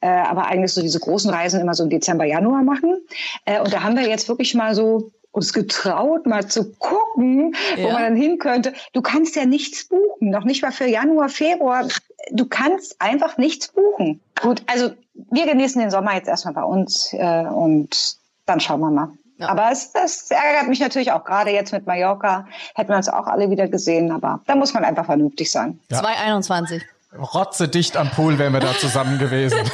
äh, 0.00 0.08
aber 0.08 0.46
eigentlich 0.46 0.72
so 0.72 0.82
diese 0.82 1.00
großen 1.00 1.30
Reisen 1.30 1.60
immer 1.60 1.74
so 1.74 1.84
im 1.84 1.90
Dezember, 1.90 2.24
Januar 2.24 2.62
machen. 2.62 3.00
Äh, 3.44 3.60
und 3.60 3.72
da 3.72 3.82
haben 3.82 3.96
wir 3.96 4.08
jetzt 4.08 4.28
wirklich 4.28 4.54
mal 4.54 4.74
so 4.74 5.12
uns 5.32 5.52
getraut, 5.52 6.26
mal 6.26 6.48
zu 6.48 6.72
gucken, 6.72 7.54
ja. 7.76 7.84
wo 7.84 7.92
man 7.92 8.02
dann 8.02 8.16
hin 8.16 8.38
könnte. 8.38 8.72
Du 8.92 9.00
kannst 9.00 9.36
ja 9.36 9.46
nichts 9.46 9.86
buchen, 9.86 10.30
noch 10.30 10.44
nicht 10.44 10.62
mal 10.62 10.72
für 10.72 10.86
Januar, 10.86 11.28
Februar. 11.28 11.86
Du 12.32 12.46
kannst 12.46 13.00
einfach 13.00 13.38
nichts 13.38 13.68
buchen. 13.68 14.20
Gut, 14.42 14.62
also 14.66 14.90
wir 15.30 15.46
genießen 15.46 15.80
den 15.80 15.90
Sommer 15.90 16.14
jetzt 16.14 16.28
erstmal 16.28 16.54
bei 16.54 16.64
uns 16.64 17.12
äh, 17.12 17.44
und 17.46 18.19
dann 18.50 18.60
schauen 18.60 18.80
wir 18.80 18.90
mal. 18.90 19.08
Ja. 19.38 19.48
Aber 19.48 19.70
es, 19.72 19.92
das 19.92 20.30
ärgert 20.30 20.68
mich 20.68 20.80
natürlich 20.80 21.12
auch. 21.12 21.24
Gerade 21.24 21.50
jetzt 21.50 21.72
mit 21.72 21.86
Mallorca 21.86 22.46
hätten 22.74 22.90
wir 22.90 22.96
uns 22.96 23.08
auch 23.08 23.26
alle 23.26 23.48
wieder 23.48 23.68
gesehen. 23.68 24.12
Aber 24.12 24.40
da 24.46 24.54
muss 24.54 24.74
man 24.74 24.84
einfach 24.84 25.06
vernünftig 25.06 25.50
sein. 25.50 25.80
Ja. 25.90 26.00
221. 26.00 26.82
Rotzedicht 27.16 27.96
am 27.96 28.10
Pool 28.10 28.38
wären 28.38 28.52
wir 28.52 28.60
da 28.60 28.72
zusammen 28.76 29.18
gewesen. 29.18 29.58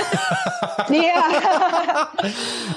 ja. 0.95 2.09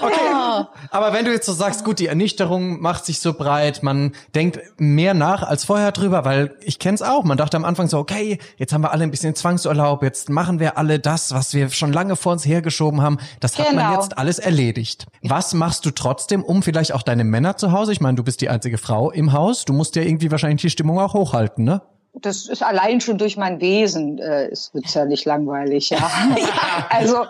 okay. 0.01 0.15
Ja. 0.29 0.69
Aber 0.91 1.13
wenn 1.13 1.25
du 1.25 1.31
jetzt 1.31 1.45
so 1.45 1.53
sagst, 1.53 1.83
gut, 1.83 1.99
die 1.99 2.07
Ernüchterung 2.07 2.81
macht 2.81 3.05
sich 3.05 3.19
so 3.19 3.33
breit, 3.33 3.83
man 3.83 4.13
denkt 4.35 4.59
mehr 4.77 5.13
nach 5.13 5.43
als 5.43 5.65
vorher 5.65 5.91
drüber, 5.91 6.25
weil 6.25 6.55
ich 6.61 6.79
kenn's 6.79 7.01
auch. 7.01 7.23
Man 7.23 7.37
dachte 7.37 7.57
am 7.57 7.65
Anfang 7.65 7.87
so, 7.87 7.97
okay, 7.97 8.39
jetzt 8.57 8.73
haben 8.73 8.81
wir 8.81 8.91
alle 8.91 9.03
ein 9.03 9.11
bisschen 9.11 9.35
Zwangsurlaub, 9.35 10.03
jetzt 10.03 10.29
machen 10.29 10.59
wir 10.59 10.77
alle 10.77 10.99
das, 10.99 11.33
was 11.33 11.53
wir 11.53 11.69
schon 11.69 11.93
lange 11.93 12.15
vor 12.15 12.33
uns 12.33 12.45
hergeschoben 12.45 13.01
haben. 13.01 13.17
Das 13.39 13.57
hat 13.57 13.69
genau. 13.69 13.83
man 13.83 13.93
jetzt 13.93 14.17
alles 14.17 14.39
erledigt. 14.39 15.07
Was 15.21 15.53
machst 15.53 15.85
du 15.85 15.91
trotzdem, 15.91 16.43
um 16.43 16.63
vielleicht 16.63 16.93
auch 16.93 17.03
deine 17.03 17.23
Männer 17.23 17.57
zu 17.57 17.71
Hause? 17.71 17.91
Ich 17.91 18.01
meine, 18.01 18.15
du 18.15 18.23
bist 18.23 18.41
die 18.41 18.49
einzige 18.49 18.77
Frau 18.77 19.11
im 19.11 19.33
Haus. 19.33 19.65
Du 19.65 19.73
musst 19.73 19.95
ja 19.95 20.01
irgendwie 20.01 20.31
wahrscheinlich 20.31 20.61
die 20.61 20.69
Stimmung 20.69 20.99
auch 20.99 21.13
hochhalten, 21.13 21.63
ne? 21.63 21.81
Das 22.13 22.47
ist 22.47 22.63
allein 22.63 23.01
schon 23.01 23.17
durch 23.17 23.37
mein 23.37 23.61
Wesen, 23.61 24.17
äh, 24.19 24.47
es 24.47 24.73
wird 24.73 24.93
ja 24.93 25.05
nicht 25.05 25.25
langweilig, 25.25 25.89
ja. 25.89 25.97
ja. 26.37 26.87
Also 26.89 27.25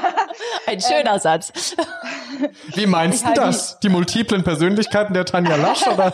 ein 0.66 0.80
schöner 0.80 1.18
Satz. 1.18 1.52
Wie 2.74 2.86
meinst 2.86 3.26
du 3.26 3.32
das? 3.34 3.78
Die, 3.80 3.88
die 3.88 3.92
multiplen 3.92 4.44
Persönlichkeiten 4.44 5.14
der 5.14 5.24
Tanja 5.24 5.56
Lasch 5.56 5.86
oder? 5.86 6.12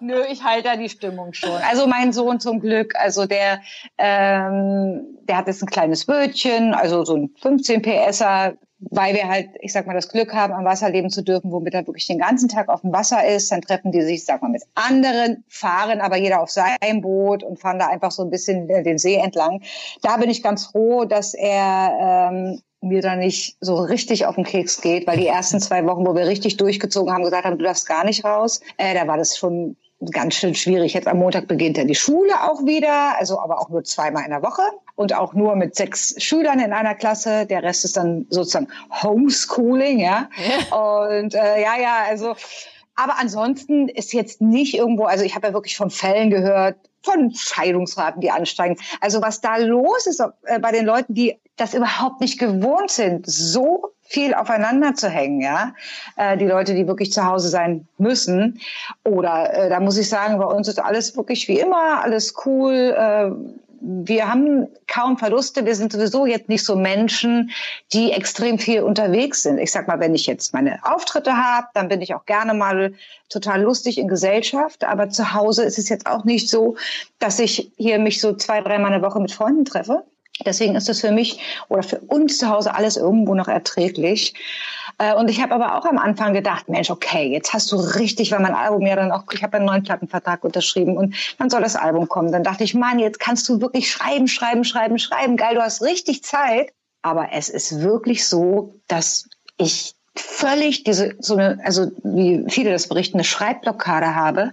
Nö, 0.00 0.22
ich 0.30 0.44
halte 0.44 0.68
da 0.68 0.76
die 0.76 0.88
Stimmung 0.88 1.32
schon. 1.32 1.58
Also 1.68 1.86
mein 1.86 2.12
Sohn 2.12 2.38
zum 2.38 2.60
Glück, 2.60 2.94
also 2.96 3.26
der, 3.26 3.60
ähm, 3.98 5.02
der 5.22 5.38
hat 5.38 5.46
jetzt 5.46 5.62
ein 5.62 5.66
kleines 5.66 6.06
Bötchen, 6.06 6.74
also 6.74 7.04
so 7.04 7.16
ein 7.16 7.30
15 7.40 7.82
PSer, 7.82 8.54
weil 8.78 9.14
wir 9.14 9.28
halt, 9.28 9.50
ich 9.60 9.72
sag 9.72 9.86
mal, 9.86 9.94
das 9.94 10.08
Glück 10.08 10.34
haben, 10.34 10.52
am 10.52 10.64
Wasser 10.64 10.90
leben 10.90 11.08
zu 11.10 11.22
dürfen, 11.22 11.50
womit 11.50 11.74
er 11.74 11.86
wirklich 11.86 12.06
den 12.06 12.18
ganzen 12.18 12.48
Tag 12.48 12.68
auf 12.68 12.82
dem 12.82 12.92
Wasser 12.92 13.26
ist. 13.26 13.50
Dann 13.50 13.62
treffen 13.62 13.92
die 13.92 14.02
sich, 14.02 14.24
sag 14.24 14.42
mal, 14.42 14.50
mit 14.50 14.64
anderen, 14.74 15.44
fahren 15.48 16.00
aber 16.00 16.16
jeder 16.16 16.40
auf 16.40 16.50
seinem 16.50 17.00
Boot 17.00 17.42
und 17.42 17.58
fahren 17.58 17.78
da 17.78 17.88
einfach 17.88 18.10
so 18.10 18.22
ein 18.22 18.30
bisschen 18.30 18.68
den 18.68 18.98
See 18.98 19.16
entlang. 19.16 19.62
Da 20.02 20.18
bin 20.18 20.30
ich 20.30 20.42
ganz 20.42 20.66
froh, 20.66 21.04
dass 21.06 21.32
er 21.32 22.30
ähm, 22.30 22.60
mir 22.80 23.00
da 23.00 23.16
nicht 23.16 23.56
so 23.60 23.76
richtig 23.76 24.26
auf 24.26 24.34
den 24.34 24.44
Keks 24.44 24.80
geht, 24.80 25.06
weil 25.06 25.16
die 25.16 25.26
ersten 25.26 25.60
zwei 25.60 25.84
Wochen, 25.86 26.06
wo 26.06 26.14
wir 26.14 26.26
richtig 26.26 26.58
durchgezogen 26.58 27.12
haben, 27.12 27.24
gesagt 27.24 27.44
haben, 27.44 27.58
du 27.58 27.64
darfst 27.64 27.86
gar 27.86 28.04
nicht 28.04 28.24
raus, 28.24 28.60
äh, 28.76 28.94
da 28.94 29.06
war 29.06 29.16
das 29.16 29.36
schon 29.38 29.76
ganz 30.12 30.34
schön 30.34 30.54
schwierig. 30.54 30.94
Jetzt 30.94 31.08
am 31.08 31.18
Montag 31.18 31.48
beginnt 31.48 31.76
ja 31.76 31.84
die 31.84 31.94
Schule 31.94 32.32
auch 32.42 32.64
wieder, 32.64 33.18
also 33.18 33.40
aber 33.40 33.60
auch 33.60 33.68
nur 33.68 33.84
zweimal 33.84 34.24
in 34.24 34.30
der 34.30 34.42
Woche 34.42 34.62
und 34.94 35.14
auch 35.14 35.32
nur 35.32 35.56
mit 35.56 35.74
sechs 35.74 36.14
Schülern 36.22 36.60
in 36.60 36.72
einer 36.72 36.94
Klasse. 36.94 37.46
Der 37.46 37.62
Rest 37.62 37.84
ist 37.84 37.96
dann 37.96 38.26
sozusagen 38.28 38.68
Homeschooling, 39.02 39.98
ja. 39.98 40.28
ja. 40.36 40.76
Und 41.20 41.34
äh, 41.34 41.62
ja, 41.62 41.78
ja, 41.80 42.04
also 42.08 42.34
aber 42.96 43.18
ansonsten 43.18 43.88
ist 43.88 44.14
jetzt 44.14 44.40
nicht 44.40 44.74
irgendwo, 44.74 45.04
also 45.04 45.22
ich 45.22 45.34
habe 45.34 45.48
ja 45.48 45.52
wirklich 45.52 45.76
von 45.76 45.90
Fällen 45.90 46.30
gehört, 46.30 46.76
von 47.02 47.30
Scheidungsraten, 47.30 48.22
die 48.22 48.30
ansteigen. 48.30 48.76
Also 49.00 49.20
was 49.20 49.42
da 49.42 49.58
los 49.58 50.06
ist 50.06 50.20
äh, 50.20 50.58
bei 50.58 50.72
den 50.72 50.86
Leuten, 50.86 51.12
die 51.12 51.38
das 51.56 51.74
überhaupt 51.74 52.20
nicht 52.20 52.38
gewohnt 52.38 52.90
sind, 52.90 53.26
so 53.26 53.92
viel 54.08 54.34
aufeinander 54.34 54.94
zu 54.94 55.08
hängen, 55.08 55.40
ja. 55.40 55.74
Äh, 56.16 56.36
die 56.36 56.46
Leute, 56.46 56.74
die 56.74 56.86
wirklich 56.86 57.12
zu 57.12 57.24
Hause 57.24 57.48
sein 57.48 57.86
müssen. 57.98 58.60
Oder 59.04 59.52
äh, 59.52 59.68
da 59.68 59.80
muss 59.80 59.98
ich 59.98 60.08
sagen, 60.08 60.38
bei 60.38 60.44
uns 60.44 60.68
ist 60.68 60.78
alles 60.78 61.16
wirklich 61.16 61.48
wie 61.48 61.58
immer, 61.58 62.02
alles 62.02 62.34
cool. 62.44 62.94
Äh, 62.96 63.30
wir 63.80 64.28
haben 64.28 64.68
kaum 64.86 65.18
Verluste. 65.18 65.64
Wir 65.64 65.74
sind 65.74 65.92
sowieso 65.92 66.26
jetzt 66.26 66.48
nicht 66.48 66.64
so 66.64 66.76
Menschen, 66.76 67.50
die 67.92 68.12
extrem 68.12 68.58
viel 68.58 68.82
unterwegs 68.82 69.42
sind. 69.42 69.58
Ich 69.58 69.70
sag 69.70 69.86
mal, 69.86 70.00
wenn 70.00 70.14
ich 70.14 70.26
jetzt 70.26 70.52
meine 70.52 70.80
Auftritte 70.82 71.36
habe, 71.36 71.68
dann 71.74 71.88
bin 71.88 72.00
ich 72.00 72.14
auch 72.14 72.24
gerne 72.24 72.54
mal 72.54 72.94
total 73.28 73.62
lustig 73.62 73.98
in 73.98 74.08
Gesellschaft. 74.08 74.84
Aber 74.84 75.10
zu 75.10 75.34
Hause 75.34 75.64
ist 75.64 75.78
es 75.78 75.88
jetzt 75.88 76.06
auch 76.06 76.24
nicht 76.24 76.48
so, 76.48 76.76
dass 77.18 77.38
ich 77.38 77.70
hier 77.76 77.98
mich 77.98 78.20
so 78.20 78.34
zwei, 78.34 78.60
dreimal 78.60 78.92
eine 78.92 79.02
Woche 79.02 79.20
mit 79.20 79.32
Freunden 79.32 79.64
treffe. 79.64 80.04
Deswegen 80.44 80.76
ist 80.76 80.88
das 80.88 81.00
für 81.00 81.10
mich 81.10 81.38
oder 81.68 81.82
für 81.82 82.00
uns 82.00 82.38
zu 82.38 82.48
Hause 82.48 82.74
alles 82.74 82.96
irgendwo 82.96 83.34
noch 83.34 83.48
erträglich. 83.48 84.34
Äh, 84.98 85.14
und 85.14 85.30
ich 85.30 85.40
habe 85.40 85.54
aber 85.54 85.76
auch 85.76 85.86
am 85.86 85.98
Anfang 85.98 86.34
gedacht, 86.34 86.68
Mensch, 86.68 86.90
okay, 86.90 87.28
jetzt 87.28 87.52
hast 87.52 87.72
du 87.72 87.76
richtig, 87.76 88.32
weil 88.32 88.40
mein 88.40 88.54
Album 88.54 88.86
ja 88.86 88.96
dann 88.96 89.12
auch, 89.12 89.24
ich 89.32 89.42
habe 89.42 89.56
einen 89.56 89.66
neuen 89.66 89.82
Plattenvertrag 89.82 90.44
unterschrieben 90.44 90.96
und 90.96 91.14
dann 91.38 91.50
soll 91.50 91.62
das 91.62 91.76
Album 91.76 92.08
kommen. 92.08 92.32
Dann 92.32 92.44
dachte 92.44 92.64
ich, 92.64 92.74
Mann, 92.74 92.98
jetzt 92.98 93.20
kannst 93.20 93.48
du 93.48 93.60
wirklich 93.60 93.90
schreiben, 93.90 94.28
schreiben, 94.28 94.64
schreiben, 94.64 94.98
schreiben. 94.98 95.36
Geil, 95.36 95.54
du 95.54 95.62
hast 95.62 95.82
richtig 95.82 96.22
Zeit. 96.22 96.72
Aber 97.02 97.28
es 97.32 97.48
ist 97.48 97.82
wirklich 97.82 98.26
so, 98.26 98.74
dass 98.88 99.28
ich 99.58 99.94
völlig 100.16 100.82
diese, 100.82 101.14
so 101.20 101.36
eine, 101.36 101.60
also 101.62 101.92
wie 102.02 102.44
viele 102.48 102.72
das 102.72 102.88
berichten, 102.88 103.18
eine 103.18 103.24
Schreibblockade 103.24 104.14
habe. 104.14 104.52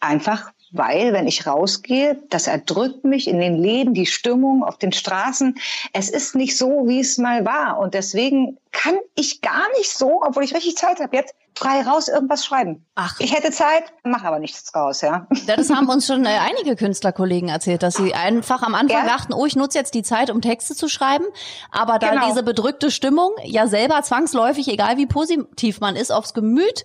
Einfach 0.00 0.50
weil 0.72 1.12
wenn 1.12 1.28
ich 1.28 1.46
rausgehe, 1.46 2.20
das 2.30 2.46
erdrückt 2.46 3.04
mich 3.04 3.28
in 3.28 3.38
den 3.38 3.56
Läden, 3.56 3.94
die 3.94 4.06
Stimmung 4.06 4.64
auf 4.64 4.78
den 4.78 4.92
Straßen. 4.92 5.56
Es 5.92 6.08
ist 6.08 6.34
nicht 6.34 6.56
so, 6.56 6.84
wie 6.86 7.00
es 7.00 7.18
mal 7.18 7.44
war. 7.44 7.78
Und 7.78 7.94
deswegen 7.94 8.58
kann 8.72 8.96
ich 9.14 9.42
gar 9.42 9.68
nicht 9.76 9.90
so, 9.90 10.22
obwohl 10.22 10.44
ich 10.44 10.54
richtig 10.54 10.76
Zeit 10.76 10.98
habe, 11.00 11.14
jetzt 11.14 11.34
frei 11.54 11.82
raus 11.82 12.08
irgendwas 12.08 12.44
schreiben. 12.44 12.86
Ach. 12.94 13.20
Ich 13.20 13.34
hätte 13.34 13.50
Zeit, 13.50 13.84
mache 14.02 14.26
aber 14.26 14.38
nichts 14.38 14.74
raus, 14.74 15.02
ja. 15.02 15.26
Das 15.46 15.68
haben 15.68 15.88
uns 15.88 16.06
schon 16.06 16.24
äh, 16.24 16.38
einige 16.40 16.76
Künstlerkollegen 16.76 17.50
erzählt, 17.50 17.82
dass 17.82 17.94
sie 17.94 18.14
einfach 18.14 18.62
am 18.62 18.74
Anfang 18.74 19.06
ja. 19.06 19.06
dachten, 19.06 19.34
oh, 19.34 19.44
ich 19.44 19.54
nutze 19.56 19.78
jetzt 19.78 19.92
die 19.94 20.02
Zeit, 20.02 20.30
um 20.30 20.40
Texte 20.40 20.74
zu 20.74 20.88
schreiben, 20.88 21.26
aber 21.70 21.98
dann 21.98 22.14
genau. 22.14 22.28
diese 22.28 22.42
bedrückte 22.42 22.90
Stimmung 22.90 23.32
ja 23.44 23.66
selber 23.66 24.02
zwangsläufig, 24.02 24.68
egal 24.68 24.96
wie 24.96 25.06
positiv 25.06 25.80
man 25.80 25.94
ist, 25.94 26.10
aufs 26.10 26.32
Gemüt 26.32 26.84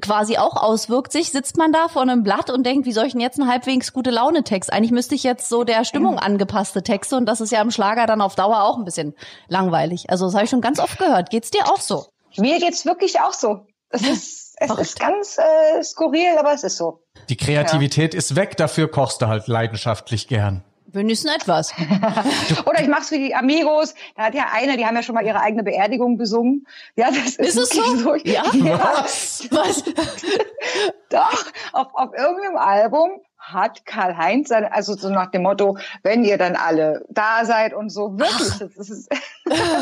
quasi 0.00 0.36
auch 0.36 0.56
auswirkt 0.56 1.12
sich, 1.12 1.30
sitzt 1.30 1.56
man 1.56 1.72
da 1.72 1.88
vor 1.88 2.02
einem 2.02 2.22
Blatt 2.22 2.50
und 2.50 2.64
denkt, 2.64 2.86
wie 2.86 2.92
soll 2.92 3.06
ich 3.06 3.12
denn 3.12 3.20
jetzt 3.20 3.38
einen 3.38 3.50
halbwegs 3.50 3.92
gute 3.92 4.10
Laune-Text? 4.10 4.72
Eigentlich 4.72 4.90
müsste 4.90 5.14
ich 5.14 5.22
jetzt 5.22 5.48
so 5.48 5.64
der 5.64 5.84
Stimmung 5.84 6.18
angepasste 6.18 6.82
Texte 6.82 7.16
und 7.16 7.26
das 7.26 7.40
ist 7.40 7.52
ja 7.52 7.62
im 7.62 7.70
Schlager 7.70 8.06
dann 8.06 8.20
auf 8.20 8.34
Dauer 8.34 8.62
auch 8.62 8.78
ein 8.78 8.84
bisschen 8.84 9.14
langweilig. 9.48 10.10
Also 10.10 10.26
das 10.26 10.34
habe 10.34 10.44
ich 10.44 10.50
schon 10.50 10.60
ganz 10.60 10.80
oft 10.80 10.98
gehört. 10.98 11.30
Geht's 11.30 11.50
dir 11.50 11.66
auch 11.66 11.80
so? 11.80 12.06
Mir 12.36 12.58
geht's 12.58 12.84
wirklich 12.84 13.20
auch 13.20 13.32
so. 13.32 13.66
Es 13.90 14.02
ist, 14.08 14.56
es 14.58 14.78
ist 14.78 15.00
ganz 15.00 15.38
äh, 15.38 15.82
skurril, 15.82 16.36
aber 16.38 16.52
es 16.52 16.64
ist 16.64 16.76
so. 16.76 17.02
Die 17.28 17.36
Kreativität 17.36 18.14
ja. 18.14 18.18
ist 18.18 18.34
weg, 18.36 18.56
dafür 18.56 18.90
kochst 18.90 19.22
du 19.22 19.28
halt 19.28 19.46
leidenschaftlich 19.46 20.26
gern. 20.26 20.64
Wenigstens 20.92 21.34
etwas. 21.34 21.72
Oder 22.66 22.80
ich 22.80 22.88
mach's 22.88 23.10
wie 23.10 23.18
die 23.18 23.34
Amigos. 23.34 23.94
Da 24.16 24.24
hat 24.24 24.34
ja 24.34 24.46
eine, 24.52 24.76
die 24.76 24.86
haben 24.86 24.96
ja 24.96 25.02
schon 25.02 25.14
mal 25.14 25.24
ihre 25.24 25.40
eigene 25.40 25.62
Beerdigung 25.62 26.16
besungen. 26.16 26.66
Ja, 26.96 27.08
das 27.08 27.36
ist, 27.36 27.38
ist 27.38 27.58
es 27.58 27.68
so? 27.70 27.96
so. 27.96 28.14
Ja? 28.16 28.44
ja. 28.52 28.78
Was? 28.78 29.48
Was? 29.50 29.84
Doch, 31.10 31.44
auf, 31.72 31.88
auf 31.94 32.10
irgendeinem 32.16 32.56
Album 32.56 33.10
hat 33.38 33.86
Karl-Heinz, 33.86 34.50
also 34.50 34.94
so 34.94 35.08
nach 35.08 35.30
dem 35.30 35.42
Motto, 35.42 35.78
wenn 36.02 36.24
ihr 36.24 36.38
dann 36.38 36.56
alle 36.56 37.04
da 37.08 37.44
seid 37.44 37.72
und 37.72 37.90
so, 37.90 38.18
wirklich. 38.18 38.70
Das 38.76 38.90
ist 38.90 39.08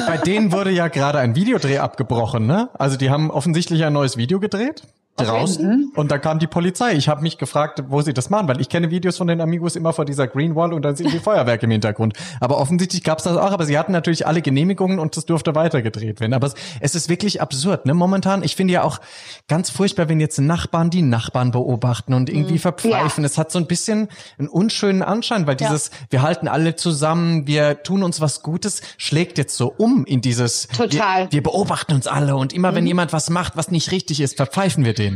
Bei 0.07 0.17
denen 0.17 0.53
wurde 0.53 0.71
ja 0.71 0.89
gerade 0.89 1.19
ein 1.19 1.35
Videodreh 1.35 1.79
abgebrochen, 1.79 2.47
ne? 2.47 2.71
Also 2.79 2.97
die 2.97 3.11
haben 3.11 3.31
offensichtlich 3.31 3.85
ein 3.85 3.93
neues 3.93 4.17
Video 4.17 4.41
gedreht 4.41 4.83
draußen 5.25 5.93
und 5.95 6.11
da 6.11 6.19
kam 6.19 6.39
die 6.39 6.47
Polizei. 6.47 6.93
Ich 6.95 7.09
habe 7.09 7.23
mich 7.23 7.39
gefragt, 7.39 7.83
wo 7.89 8.03
sie 8.03 8.15
das 8.15 8.31
machen, 8.31 8.49
weil 8.49 8.61
ich 8.61 8.69
kenne 8.69 8.91
Videos 8.91 9.17
von 9.17 9.27
den 9.27 9.41
Amigos 9.41 9.77
immer 9.77 9.93
vor 9.93 10.05
dieser 10.05 10.27
Green 10.27 10.55
Wall 10.55 10.73
und 10.73 10.83
dann 10.83 10.97
sind 10.97 11.13
die 11.13 11.19
Feuerwerke 11.29 11.67
im 11.67 11.71
Hintergrund. 11.71 12.15
Aber 12.41 12.59
offensichtlich 12.59 13.03
gab 13.05 13.19
es 13.19 13.25
das 13.25 13.37
auch, 13.37 13.53
aber 13.53 13.65
sie 13.65 13.79
hatten 13.79 13.93
natürlich 13.93 14.27
alle 14.27 14.43
Genehmigungen 14.43 14.99
und 14.99 15.17
das 15.17 15.27
durfte 15.27 15.55
weitergedreht 15.55 16.21
werden. 16.21 16.35
Aber 16.35 16.47
es, 16.47 16.55
es 16.81 16.95
ist 16.95 17.09
wirklich 17.09 17.41
absurd, 17.41 17.87
ne? 17.87 17.95
Momentan, 17.95 18.43
ich 18.43 18.57
finde 18.57 18.75
ja 18.75 18.83
auch 18.83 19.01
ganz 19.49 19.71
furchtbar, 19.71 20.09
wenn 20.09 20.21
jetzt 20.21 20.39
Nachbarn 20.39 20.91
die 20.91 21.03
Nachbarn 21.03 21.51
beobachten 21.51 22.15
und 22.15 22.31
irgendwie 22.31 22.55
mhm. 22.55 22.59
verpfeifen. 22.59 23.25
Es 23.25 23.39
hat 23.39 23.51
so 23.51 23.59
ein 23.59 23.67
bisschen 23.67 24.09
einen 24.39 24.49
unschönen 24.49 25.03
Anschein, 25.03 25.47
weil 25.47 25.57
dieses, 25.57 25.89
ja. 25.89 25.97
wir 26.11 26.23
halten 26.23 26.49
alle 26.49 26.77
zusammen, 26.77 27.47
wir 27.47 27.83
tun 27.83 28.03
uns 28.03 28.21
was 28.21 28.43
Gutes, 28.43 28.83
schlägt 28.97 29.39
jetzt 29.39 29.57
so 29.57 29.73
um 29.77 30.05
in 30.05 30.21
dieses, 30.21 30.69
Total. 30.69 31.25
Wir, 31.25 31.33
wir 31.33 31.43
beobachten 31.43 31.95
uns 31.95 32.07
alle 32.07 32.37
und 32.37 32.53
immer 32.53 32.73
mhm. 32.73 32.77
wenn 32.77 32.87
jemand 32.87 33.13
was 33.13 33.31
macht, 33.31 33.57
was 33.57 33.71
nicht 33.71 33.91
richtig 33.91 34.21
ist, 34.21 34.37
verpfeifen 34.37 34.85
wir 34.85 34.95
den. 34.95 35.08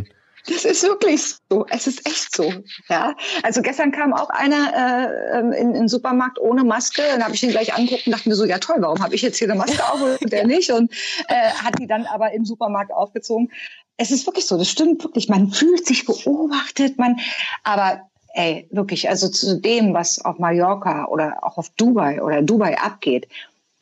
Das 0.46 0.64
ist 0.64 0.82
wirklich 0.82 1.22
so. 1.48 1.66
Es 1.70 1.86
ist 1.86 2.06
echt 2.06 2.34
so. 2.34 2.52
Ja. 2.88 3.14
Also 3.42 3.62
gestern 3.62 3.92
kam 3.92 4.12
auch 4.12 4.28
einer 4.30 4.72
äh, 4.74 5.38
ähm, 5.38 5.52
in, 5.52 5.68
in 5.68 5.72
den 5.74 5.88
Supermarkt 5.88 6.38
ohne 6.40 6.64
Maske. 6.64 7.02
Dann 7.10 7.22
habe 7.22 7.34
ich 7.34 7.42
ihn 7.42 7.50
gleich 7.50 7.74
angeguckt 7.74 8.06
und 8.06 8.12
dachte 8.12 8.28
mir 8.28 8.34
so, 8.34 8.44
ja 8.44 8.58
toll, 8.58 8.76
warum 8.80 9.02
habe 9.02 9.14
ich 9.14 9.22
jetzt 9.22 9.38
hier 9.38 9.48
eine 9.48 9.58
Maske 9.58 9.84
auf 9.84 10.00
und 10.20 10.32
der 10.32 10.46
nicht? 10.46 10.70
Und 10.72 10.92
äh, 11.28 11.50
hat 11.50 11.78
die 11.78 11.86
dann 11.86 12.06
aber 12.06 12.32
im 12.32 12.44
Supermarkt 12.44 12.92
aufgezogen. 12.92 13.52
Es 13.96 14.10
ist 14.10 14.26
wirklich 14.26 14.46
so. 14.46 14.58
Das 14.58 14.68
stimmt 14.68 15.04
wirklich. 15.04 15.28
Man 15.28 15.52
fühlt 15.52 15.86
sich 15.86 16.04
beobachtet. 16.06 16.98
Man, 16.98 17.20
aber 17.62 18.00
ey, 18.34 18.66
wirklich. 18.72 19.08
Also 19.08 19.28
zu 19.28 19.60
dem, 19.60 19.94
was 19.94 20.24
auf 20.24 20.38
Mallorca 20.38 21.06
oder 21.06 21.38
auch 21.42 21.56
auf 21.56 21.70
Dubai 21.70 22.20
oder 22.20 22.42
Dubai 22.42 22.78
abgeht, 22.78 23.28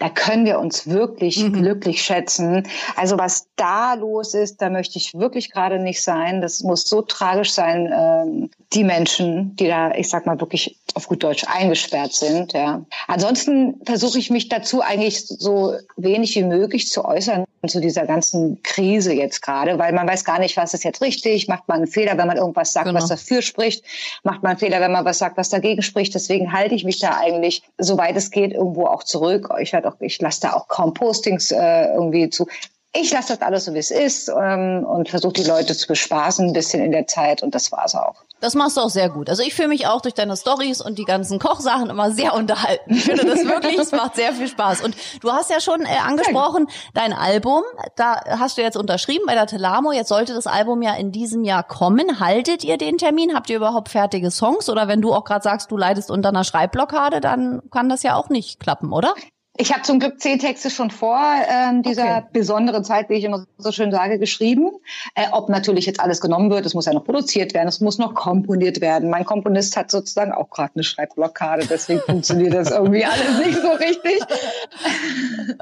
da 0.00 0.08
können 0.08 0.46
wir 0.46 0.58
uns 0.58 0.88
wirklich 0.88 1.38
mhm. 1.38 1.52
glücklich 1.52 2.02
schätzen. 2.02 2.66
Also 2.96 3.18
was 3.18 3.46
da 3.56 3.94
los 3.94 4.32
ist, 4.32 4.60
da 4.62 4.70
möchte 4.70 4.98
ich 4.98 5.12
wirklich 5.14 5.52
gerade 5.52 5.78
nicht 5.78 6.02
sein. 6.02 6.40
Das 6.40 6.62
muss 6.62 6.84
so 6.84 7.02
tragisch 7.02 7.52
sein, 7.52 7.92
ähm, 7.94 8.50
die 8.72 8.82
Menschen, 8.82 9.54
die 9.56 9.68
da, 9.68 9.92
ich 9.94 10.08
sag 10.08 10.24
mal, 10.24 10.40
wirklich 10.40 10.78
auf 10.94 11.06
gut 11.06 11.22
Deutsch 11.22 11.44
eingesperrt 11.46 12.14
sind. 12.14 12.54
Ja. 12.54 12.82
Ansonsten 13.08 13.78
versuche 13.84 14.18
ich 14.18 14.30
mich 14.30 14.48
dazu 14.48 14.80
eigentlich 14.80 15.26
so 15.26 15.74
wenig 15.96 16.34
wie 16.34 16.44
möglich 16.44 16.88
zu 16.88 17.04
äußern 17.04 17.44
zu 17.68 17.80
dieser 17.80 18.06
ganzen 18.06 18.62
Krise 18.62 19.12
jetzt 19.12 19.42
gerade, 19.42 19.78
weil 19.78 19.92
man 19.92 20.08
weiß 20.08 20.24
gar 20.24 20.38
nicht, 20.38 20.56
was 20.56 20.74
ist 20.74 20.84
jetzt 20.84 21.02
richtig. 21.02 21.48
Macht 21.48 21.68
man 21.68 21.78
einen 21.78 21.86
Fehler, 21.86 22.16
wenn 22.16 22.26
man 22.26 22.36
irgendwas 22.36 22.72
sagt, 22.72 22.86
genau. 22.86 22.98
was 22.98 23.08
dafür 23.08 23.42
spricht? 23.42 23.84
Macht 24.22 24.42
man 24.42 24.50
einen 24.50 24.58
Fehler, 24.58 24.80
wenn 24.80 24.92
man 24.92 25.04
was 25.04 25.18
sagt, 25.18 25.36
was 25.36 25.50
dagegen 25.50 25.82
spricht? 25.82 26.14
Deswegen 26.14 26.52
halte 26.52 26.74
ich 26.74 26.84
mich 26.84 26.98
da 26.98 27.18
eigentlich, 27.18 27.62
soweit 27.78 28.16
es 28.16 28.30
geht, 28.30 28.52
irgendwo 28.52 28.86
auch 28.86 29.02
zurück. 29.02 29.52
Ich 29.60 29.76
auch, 29.76 30.00
ich 30.00 30.20
lasse 30.20 30.40
da 30.42 30.52
auch 30.54 30.68
kaum 30.68 30.94
Postings 30.94 31.50
äh, 31.50 31.92
irgendwie 31.92 32.30
zu 32.30 32.46
ich 32.92 33.12
lasse 33.12 33.36
das 33.36 33.42
alles 33.42 33.66
so, 33.66 33.74
wie 33.74 33.78
es 33.78 33.92
ist 33.92 34.28
ähm, 34.28 34.84
und 34.84 35.08
versuche 35.08 35.34
die 35.34 35.44
Leute 35.44 35.76
zu 35.76 35.86
bespaßen 35.86 36.48
ein 36.48 36.52
bisschen 36.52 36.82
in 36.82 36.90
der 36.90 37.06
Zeit 37.06 37.42
und 37.42 37.54
das 37.54 37.70
war's 37.70 37.94
auch. 37.94 38.24
Das 38.40 38.54
machst 38.54 38.76
du 38.76 38.80
auch 38.80 38.90
sehr 38.90 39.10
gut. 39.10 39.28
Also 39.28 39.42
ich 39.42 39.54
fühle 39.54 39.68
mich 39.68 39.86
auch 39.86 40.00
durch 40.00 40.14
deine 40.14 40.36
Stories 40.36 40.80
und 40.80 40.98
die 40.98 41.04
ganzen 41.04 41.38
Kochsachen 41.38 41.90
immer 41.90 42.10
sehr 42.10 42.34
unterhalten. 42.34 42.94
Ich 42.94 43.04
finde 43.04 43.26
das 43.26 43.44
wirklich, 43.44 43.78
es 43.78 43.92
macht 43.92 44.16
sehr 44.16 44.32
viel 44.32 44.48
Spaß. 44.48 44.82
Und 44.82 44.96
du 45.20 45.30
hast 45.30 45.50
ja 45.50 45.60
schon 45.60 45.82
äh, 45.82 45.98
angesprochen, 46.06 46.66
dein 46.94 47.12
Album, 47.12 47.62
da 47.96 48.20
hast 48.26 48.56
du 48.56 48.62
jetzt 48.62 48.76
unterschrieben 48.76 49.24
bei 49.26 49.34
der 49.34 49.46
Telamo. 49.46 49.92
Jetzt 49.92 50.08
sollte 50.08 50.34
das 50.34 50.46
Album 50.46 50.80
ja 50.82 50.94
in 50.94 51.12
diesem 51.12 51.44
Jahr 51.44 51.62
kommen. 51.62 52.18
Haltet 52.18 52.64
ihr 52.64 52.78
den 52.78 52.96
Termin? 52.98 53.34
Habt 53.34 53.50
ihr 53.50 53.56
überhaupt 53.56 53.90
fertige 53.90 54.30
Songs? 54.30 54.70
Oder 54.70 54.88
wenn 54.88 55.02
du 55.02 55.12
auch 55.12 55.24
gerade 55.24 55.42
sagst, 55.42 55.70
du 55.70 55.76
leidest 55.76 56.10
unter 56.10 56.30
einer 56.30 56.44
Schreibblockade, 56.44 57.20
dann 57.20 57.62
kann 57.70 57.88
das 57.88 58.02
ja 58.02 58.16
auch 58.16 58.30
nicht 58.30 58.58
klappen, 58.58 58.92
oder? 58.92 59.14
Ich 59.60 59.74
habe 59.74 59.82
zum 59.82 59.98
Glück 59.98 60.18
zehn 60.20 60.38
Texte 60.38 60.70
schon 60.70 60.90
vor 60.90 61.20
ähm, 61.46 61.82
dieser 61.82 62.18
okay. 62.18 62.26
besonderen 62.32 62.82
Zeit, 62.82 63.10
wie 63.10 63.14
ich 63.14 63.24
immer 63.24 63.44
so 63.58 63.72
schön 63.72 63.92
sage, 63.92 64.18
geschrieben. 64.18 64.70
Äh, 65.14 65.26
ob 65.32 65.50
natürlich 65.50 65.84
jetzt 65.84 66.00
alles 66.00 66.22
genommen 66.22 66.50
wird, 66.50 66.64
es 66.64 66.72
muss 66.72 66.86
ja 66.86 66.94
noch 66.94 67.04
produziert 67.04 67.52
werden, 67.52 67.68
es 67.68 67.80
muss 67.80 67.98
noch 67.98 68.14
komponiert 68.14 68.80
werden. 68.80 69.10
Mein 69.10 69.26
Komponist 69.26 69.76
hat 69.76 69.90
sozusagen 69.90 70.32
auch 70.32 70.48
gerade 70.48 70.72
eine 70.74 70.82
Schreibblockade, 70.82 71.66
deswegen 71.66 72.00
funktioniert 72.06 72.54
das 72.54 72.70
irgendwie 72.70 73.04
alles 73.04 73.38
nicht 73.44 73.60
so 73.60 73.70
richtig. 73.72 74.20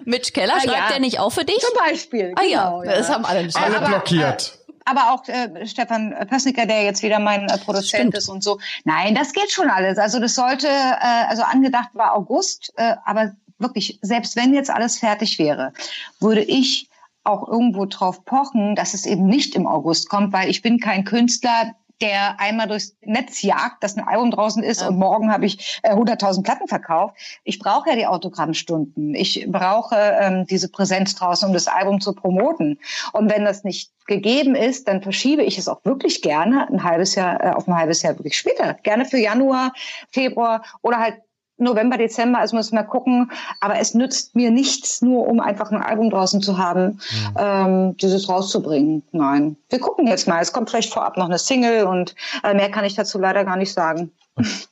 Mitch 0.05 0.33
Keller 0.33 0.55
ah, 0.57 0.61
schreibt 0.61 0.77
ja. 0.77 0.89
der 0.91 1.01
nicht 1.01 1.19
auch 1.19 1.31
für 1.33 1.45
dich? 1.45 1.59
Zum 1.59 1.77
Beispiel. 1.77 2.35
Ah 2.37 2.43
genau, 2.43 2.83
ja, 2.85 2.99
das 2.99 3.09
haben 3.09 3.25
alle 3.25 3.43
nicht. 3.43 3.61
Alle 3.61 3.85
blockiert 3.85 4.55
aber 4.91 5.13
auch 5.13 5.29
äh, 5.29 5.67
Stefan 5.67 6.15
Pössnicker, 6.31 6.65
der 6.65 6.83
jetzt 6.83 7.03
wieder 7.03 7.19
mein 7.19 7.47
äh, 7.47 7.59
Produzent 7.59 7.89
Stimmt. 7.89 8.17
ist 8.17 8.31
und 8.31 8.43
so. 8.43 8.59
Nein, 8.85 9.15
das 9.15 9.35
geht 9.35 9.51
schon 9.51 9.69
alles. 9.69 9.99
Also 9.99 10.19
das 10.19 10.35
sollte, 10.35 10.67
äh, 10.67 11.27
also 11.29 11.43
angedacht 11.43 11.91
war 11.93 12.15
August, 12.15 12.73
äh, 12.77 12.95
aber 13.05 13.33
wirklich, 13.59 13.99
selbst 14.03 14.37
wenn 14.37 14.55
jetzt 14.55 14.71
alles 14.71 14.99
fertig 14.99 15.39
wäre, 15.39 15.73
würde 16.21 16.43
ich 16.43 16.89
auch 17.25 17.47
irgendwo 17.47 17.85
drauf 17.85 18.25
pochen, 18.25 18.75
dass 18.75 18.95
es 18.95 19.05
eben 19.05 19.27
nicht 19.27 19.55
im 19.55 19.67
August 19.67 20.09
kommt, 20.09 20.33
weil 20.33 20.49
ich 20.49 20.63
bin 20.63 20.81
kein 20.81 21.05
Künstler, 21.05 21.75
der 22.01 22.39
einmal 22.39 22.69
durchs 22.69 22.97
Netz 23.03 23.43
jagt, 23.43 23.83
dass 23.83 23.97
ein 23.97 24.07
Album 24.07 24.31
draußen 24.31 24.63
ist 24.63 24.83
ja. 24.83 24.89
und 24.89 24.99
morgen 24.99 25.33
habe 25.33 25.47
ich 25.47 25.81
äh, 25.83 25.93
100.000 25.93 26.43
Platten 26.43 26.69
verkauft. 26.69 27.17
Ich 27.45 27.59
brauche 27.59 27.91
ja 27.91 27.97
die 27.97 28.07
Autogrammstunden. 28.07 29.15
Ich 29.15 29.47
brauche 29.49 29.97
ähm, 29.97 30.47
diese 30.47 30.69
Präsenz 30.69 31.15
draußen, 31.17 31.49
um 31.49 31.55
das 31.55 31.67
Album 31.67 32.01
zu 32.01 32.15
promoten. 32.15 32.79
Und 33.13 33.31
wenn 33.31 33.45
das 33.45 33.65
nicht 33.65 33.91
gegeben 34.07 34.55
ist, 34.55 34.89
dann 34.89 35.03
verschiebe 35.03 35.43
ich 35.43 35.59
es 35.59 35.69
auch 35.69 35.85
wirklich 35.85 36.23
gerne 36.23 36.69
ein 36.69 36.85
halbes 36.85 37.15
Jahr 37.15 37.43
äh, 37.43 37.51
auf 37.51 37.67
ein 37.67 37.77
halbes 37.77 38.03
Jahr 38.03 38.17
wirklich 38.17 38.39
später. 38.39 38.75
Gerne 38.75 39.05
für 39.05 39.19
Januar, 39.19 39.73
Februar 40.11 40.63
oder 40.83 40.99
halt 40.99 41.17
November, 41.59 41.99
Dezember, 41.99 42.39
also 42.39 42.57
muss 42.57 42.73
man 42.73 42.87
gucken. 42.87 43.31
Aber 43.61 43.79
es 43.79 43.95
nützt 43.95 44.35
mir 44.35 44.51
nichts, 44.51 45.03
nur 45.03 45.27
um 45.27 45.41
einfach 45.41 45.71
ein 45.71 45.83
Album 45.83 46.11
draußen 46.11 46.41
zu 46.41 46.59
haben, 46.59 46.85
mhm. 46.85 47.37
ähm, 47.39 47.97
dieses 47.97 48.29
rauszubringen. 48.29 49.03
Nein. 49.13 49.57
Wir 49.69 49.81
gucken 49.81 50.07
jetzt 50.07 50.29
mal. 50.29 50.41
Es 50.41 50.53
kommt 50.53 50.71
vielleicht 50.71 50.93
vorab 50.93 51.17
noch 51.17 51.27
eine 51.27 51.39
Single 51.39 51.85
und 51.85 52.15
äh, 52.43 52.55
mehr 52.55 52.71
kann 52.71 52.85
ich 52.85 52.95
dazu 52.95 53.19
leider 53.19 53.45
gar 53.45 53.57
nicht 53.57 53.73
sagen. 53.73 54.13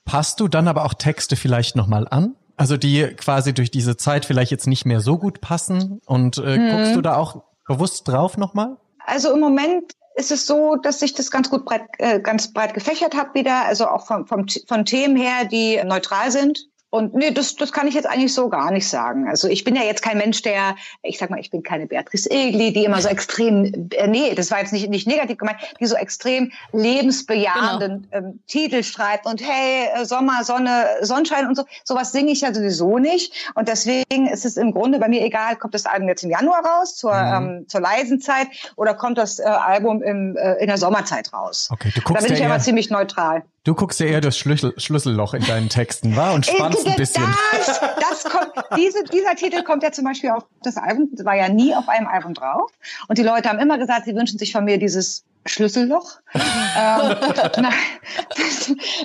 passt 0.05 0.41
du 0.41 0.49
dann 0.49 0.69
aber 0.69 0.85
auch 0.85 0.95
Texte 0.95 1.37
vielleicht 1.37 1.77
nochmal 1.77 2.07
an? 2.09 2.35
Also 2.57 2.77
die 2.77 3.03
quasi 3.17 3.53
durch 3.53 3.71
diese 3.71 3.97
Zeit 3.97 4.25
vielleicht 4.25 4.51
jetzt 4.51 4.67
nicht 4.67 4.87
mehr 4.87 5.01
so 5.01 5.19
gut 5.19 5.41
passen 5.41 6.01
und 6.07 6.39
äh, 6.39 6.59
mhm. 6.59 6.71
guckst 6.71 6.97
du 6.97 7.03
da 7.03 7.17
auch 7.17 7.43
bewusst 7.67 8.09
drauf 8.09 8.39
nochmal? 8.39 8.77
Also 9.05 9.33
im 9.33 9.41
Moment 9.41 9.93
ist 10.15 10.33
es 10.33 10.47
so, 10.47 10.77
dass 10.77 11.03
ich 11.03 11.13
das 11.13 11.31
ganz 11.31 11.51
gut 11.51 11.67
breit, 11.67 11.83
äh, 11.99 12.21
ganz 12.21 12.53
breit 12.53 12.73
gefächert 12.73 13.15
habe 13.15 13.35
wieder, 13.35 13.67
also 13.67 13.87
auch 13.89 14.07
vom, 14.07 14.27
vom, 14.27 14.47
von 14.67 14.85
Themen 14.87 15.17
her, 15.17 15.45
die 15.45 15.81
neutral 15.85 16.31
sind 16.31 16.67
Und 16.89 17.15
nee, 17.15 17.33
das, 17.33 17.57
das 17.57 17.73
kann 17.73 17.89
ich 17.89 17.95
jetzt 17.95 18.07
eigentlich 18.07 18.33
so 18.33 18.49
gar 18.49 18.71
nicht 18.71 18.89
sagen. 18.89 19.29
Also 19.29 19.49
ich 19.49 19.65
bin 19.65 19.75
ja 19.75 19.83
jetzt 19.83 20.03
kein 20.03 20.19
Mensch, 20.19 20.43
der, 20.43 20.77
ich 21.03 21.19
sag 21.19 21.31
mal, 21.31 21.41
ich 21.41 21.51
bin 21.51 21.63
keine 21.63 21.87
Beatrice 21.87 22.31
Egli, 22.31 22.73
die 22.73 22.85
immer 22.85 23.03
so 23.03 23.09
extrem, 23.09 23.89
äh, 23.93 24.07
nee, 24.07 24.35
das 24.35 24.53
war 24.53 24.61
jetzt 24.61 24.73
nicht, 24.73 24.89
nicht 24.89 25.07
negativ 25.07 25.39
gemeint, 25.39 25.59
die 25.81 25.87
so 25.87 25.97
extrem 25.97 26.53
lebensbejahenden 26.73 28.09
genau. 28.11 28.29
ähm, 28.29 28.41
Titel 28.47 28.85
schreibt 28.85 29.27
und 29.27 29.43
hey, 29.43 29.89
äh, 29.95 30.05
Sommer, 30.05 30.45
Sonne, 30.45 30.87
Sonnenschein 31.03 31.49
und 31.49 31.57
so. 31.57 31.65
Sowas 31.85 32.13
singe 32.13 32.31
ich 32.31 32.43
ja 32.43 32.55
sowieso 32.55 32.99
nicht. 32.99 33.53
Und 33.57 33.67
deswegen 33.69 34.29
ist 34.29 34.45
es 34.45 34.57
im 34.57 34.73
Grunde 34.73 35.01
bei 35.01 35.09
mir 35.09 35.25
egal, 35.25 35.57
kommt 35.57 35.75
das 35.75 35.87
Album 35.87 36.09
jetzt 36.09 36.23
im 36.23 36.31
Januar 36.31 36.65
raus, 36.65 36.97
zur, 36.97 37.15
mhm. 37.15 37.35
ähm, 37.35 37.69
zur 37.69 37.81
leisen 37.81 38.21
Zeit, 38.21 38.47
oder 38.77 38.95
kommt 38.95 39.19
das 39.19 39.41
äh, 39.41 39.43
Album 39.43 40.03
im, 40.03 40.37
äh, 40.37 40.55
in 40.55 40.69
der 40.69 40.79
Sommerzeit 40.79 41.33
raus. 41.33 41.69
Okay, 41.73 41.91
du 41.95 42.01
guckst 42.01 42.23
da 42.23 42.27
bin 42.29 42.37
ja 42.37 42.45
ich 42.45 42.51
aber 42.51 42.61
ziemlich 42.61 42.91
neutral. 42.91 43.43
Du 43.67 43.75
guckst 43.75 43.99
ja 43.99 44.07
eher 44.07 44.21
das 44.21 44.39
Schlüssel, 44.39 44.75
Schlüsselloch 44.77 45.35
in 45.35 45.45
deinen 45.45 45.69
Texten, 45.69 46.15
war 46.15 46.35
und 46.35 46.47
spannst 46.51 46.87
ein 46.87 46.95
bisschen. 46.95 47.25
Das, 47.51 47.81
das 47.99 48.25
kommt, 48.25 48.53
diese, 48.77 49.03
dieser 49.13 49.35
Titel 49.35 49.65
kommt 49.65 49.83
ja 49.83 49.91
zum 49.91 50.05
Beispiel 50.05 50.31
auf 50.31 50.45
das 50.63 50.77
Album, 50.77 51.11
war 51.25 51.35
ja 51.35 51.49
nie 51.49 51.75
auf 51.75 51.89
einem 51.89 52.07
Album 52.07 52.33
drauf. 52.33 52.71
Und 53.09 53.19
die 53.19 53.25
Leute 53.25 53.49
haben 53.49 53.59
immer 53.59 53.77
gesagt, 53.77 54.05
sie 54.05 54.15
wünschen 54.15 54.39
sich 54.39 54.53
von 54.53 54.65
mir 54.65 54.79
dieses 54.79 55.25
Schlüsselloch. 55.49 56.19
ähm, 56.35 57.17
nein, 57.59 57.73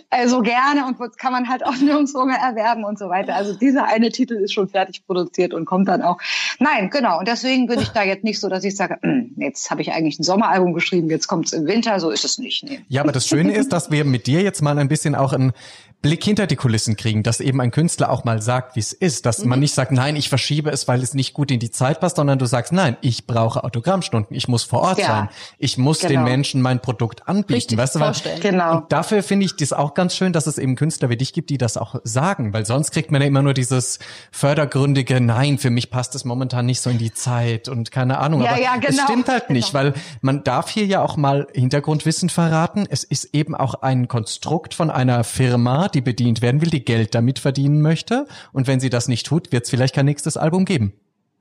also 0.09 0.41
gerne 0.41 0.85
und 0.85 0.97
kann 1.17 1.31
man 1.31 1.49
halt 1.49 1.65
auch 1.65 1.75
nirgendwo 1.81 2.25
mehr 2.25 2.37
erwerben 2.37 2.83
und 2.83 2.99
so 2.99 3.09
weiter. 3.09 3.35
Also 3.35 3.53
dieser 3.53 3.85
eine 3.85 4.09
Titel 4.09 4.33
ist 4.35 4.53
schon 4.53 4.67
fertig 4.67 5.05
produziert 5.05 5.53
und 5.53 5.65
kommt 5.65 5.87
dann 5.87 6.01
auch. 6.01 6.17
Nein, 6.59 6.89
genau. 6.89 7.19
Und 7.19 7.27
deswegen 7.27 7.67
bin 7.67 7.79
ich 7.79 7.89
da 7.89 8.03
jetzt 8.03 8.23
nicht 8.23 8.39
so, 8.39 8.49
dass 8.49 8.63
ich 8.63 8.75
sage, 8.75 8.97
hm, 9.01 9.35
jetzt 9.37 9.71
habe 9.71 9.81
ich 9.81 9.91
eigentlich 9.91 10.19
ein 10.19 10.23
Sommeralbum 10.23 10.73
geschrieben, 10.73 11.09
jetzt 11.09 11.27
kommt 11.27 11.47
es 11.47 11.53
im 11.53 11.65
Winter. 11.65 11.99
So 11.99 12.09
ist 12.09 12.25
es 12.25 12.37
nicht. 12.37 12.63
Nee. 12.63 12.81
Ja, 12.87 13.01
aber 13.01 13.11
das 13.11 13.27
Schöne 13.27 13.53
ist, 13.53 13.71
dass 13.71 13.91
wir 13.91 14.03
mit 14.05 14.27
dir 14.27 14.41
jetzt 14.41 14.61
mal 14.61 14.77
ein 14.77 14.87
bisschen 14.87 15.15
auch 15.15 15.33
ein 15.33 15.53
Blick 16.01 16.23
hinter 16.23 16.47
die 16.47 16.55
Kulissen 16.55 16.95
kriegen, 16.95 17.21
dass 17.21 17.39
eben 17.39 17.61
ein 17.61 17.69
Künstler 17.69 18.09
auch 18.09 18.23
mal 18.23 18.41
sagt, 18.41 18.75
wie 18.75 18.79
es 18.79 18.91
ist, 18.91 19.27
dass 19.27 19.43
mhm. 19.43 19.49
man 19.49 19.59
nicht 19.59 19.75
sagt, 19.75 19.91
nein, 19.91 20.15
ich 20.15 20.29
verschiebe 20.29 20.71
es, 20.71 20.87
weil 20.87 21.03
es 21.03 21.13
nicht 21.13 21.33
gut 21.33 21.51
in 21.51 21.59
die 21.59 21.69
Zeit 21.69 21.99
passt, 21.99 22.15
sondern 22.15 22.39
du 22.39 22.47
sagst, 22.47 22.73
nein, 22.73 22.97
ich 23.01 23.27
brauche 23.27 23.63
Autogrammstunden, 23.63 24.35
ich 24.35 24.47
muss 24.47 24.63
vor 24.63 24.81
Ort 24.81 24.97
ja. 24.97 25.05
sein, 25.05 25.29
ich 25.59 25.77
muss 25.77 25.99
genau. 25.99 26.13
den 26.13 26.23
Menschen 26.23 26.30
mein 26.61 26.81
Produkt 26.81 27.27
anbieten, 27.27 27.53
Richtig 27.53 27.77
weißt 27.77 27.95
du, 27.95 27.99
vorstellen. 27.99 28.39
genau. 28.41 28.77
Und 28.77 28.91
dafür 28.91 29.23
finde 29.23 29.45
ich 29.45 29.55
das 29.55 29.73
auch 29.73 29.93
ganz 29.93 30.15
schön, 30.15 30.33
dass 30.33 30.47
es 30.47 30.57
eben 30.57 30.75
Künstler 30.75 31.09
wie 31.09 31.17
dich 31.17 31.33
gibt, 31.33 31.49
die 31.49 31.57
das 31.57 31.77
auch 31.77 31.95
sagen, 32.03 32.53
weil 32.53 32.65
sonst 32.65 32.91
kriegt 32.91 33.11
man 33.11 33.21
ja 33.21 33.27
immer 33.27 33.41
nur 33.41 33.53
dieses 33.53 33.99
fördergründige, 34.31 35.21
nein, 35.21 35.57
für 35.57 35.69
mich 35.69 35.89
passt 35.89 36.15
es 36.15 36.25
momentan 36.25 36.65
nicht 36.65 36.81
so 36.81 36.89
in 36.89 36.97
die 36.97 37.13
Zeit 37.13 37.67
und 37.69 37.91
keine 37.91 38.19
Ahnung, 38.19 38.41
ja, 38.41 38.51
aber 38.51 38.61
ja, 38.61 38.75
genau. 38.75 38.87
es 38.89 39.01
stimmt 39.01 39.27
halt 39.29 39.49
nicht, 39.49 39.71
genau. 39.71 39.83
weil 39.83 39.93
man 40.21 40.43
darf 40.43 40.69
hier 40.69 40.85
ja 40.85 41.01
auch 41.01 41.17
mal 41.17 41.47
Hintergrundwissen 41.53 42.29
verraten. 42.29 42.85
Es 42.89 43.03
ist 43.03 43.33
eben 43.33 43.55
auch 43.55 43.75
ein 43.75 44.07
Konstrukt 44.07 44.73
von 44.73 44.89
einer 44.89 45.23
Firma, 45.23 45.87
die 45.87 46.01
bedient 46.01 46.41
werden 46.41 46.61
will, 46.61 46.69
die 46.69 46.85
Geld 46.85 47.15
damit 47.15 47.39
verdienen 47.39 47.81
möchte. 47.81 48.27
Und 48.53 48.67
wenn 48.67 48.79
sie 48.79 48.89
das 48.89 49.07
nicht 49.07 49.25
tut, 49.25 49.51
wird 49.51 49.65
es 49.65 49.69
vielleicht 49.69 49.95
kein 49.95 50.05
nächstes 50.05 50.37
Album 50.37 50.65
geben. 50.65 50.93